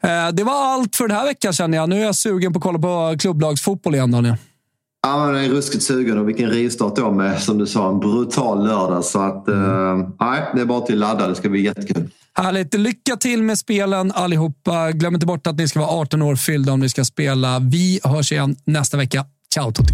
Eh, 0.02 0.30
det 0.34 0.44
var 0.44 0.74
allt 0.74 0.96
för 0.96 1.08
den 1.08 1.18
här 1.18 1.26
veckan 1.26 1.54
känner 1.54 1.78
jag. 1.78 1.90
Nu 1.90 2.02
är 2.02 2.06
jag 2.06 2.16
sugen 2.16 2.54
på 2.54 2.58
att 2.58 2.64
kolla 2.64 2.80
på 2.80 3.16
klubblagsfotboll 3.20 3.96
igen, 3.96 4.12
Daniel. 4.12 4.36
Ja, 5.04 5.18
man 5.18 5.36
är 5.36 5.50
ruskigt 5.50 5.84
sugen 5.84 6.18
och 6.18 6.30
vilken 6.30 6.50
rivstart 6.50 6.96
då 6.96 7.12
med, 7.12 7.42
som 7.42 7.58
du 7.58 7.66
sa, 7.66 7.90
en 7.90 8.00
brutal 8.00 8.68
lördag. 8.68 9.06
Så 9.06 9.20
att, 9.20 9.48
mm. 9.48 10.02
eh, 10.02 10.08
nej, 10.20 10.42
det 10.56 10.62
är 10.62 10.66
bara 10.66 10.82
till 10.82 11.00
ladda. 11.00 11.28
Det 11.28 11.36
ska 11.36 11.50
bli 11.50 11.62
jättekul. 11.62 12.10
Härligt. 12.34 12.74
Lycka 12.74 13.16
till 13.16 13.44
med 13.44 13.58
spelen 13.58 14.12
allihopa. 14.12 14.92
Glöm 14.92 15.14
inte 15.14 15.26
bort 15.26 15.48
att 15.48 15.58
ni 15.58 15.68
ska 15.68 15.80
vara 15.80 15.90
18 15.90 16.22
år 16.22 16.36
fyllda 16.36 16.74
om 16.74 16.80
ni 16.80 16.90
ska 16.90 17.06
spela. 17.06 17.60
Vi 17.60 18.00
hörs 18.04 18.32
igen 18.32 18.56
nästa 18.66 18.98
vecka. 18.98 19.26
Ciao 19.54 19.72
Tutti! 19.72 19.94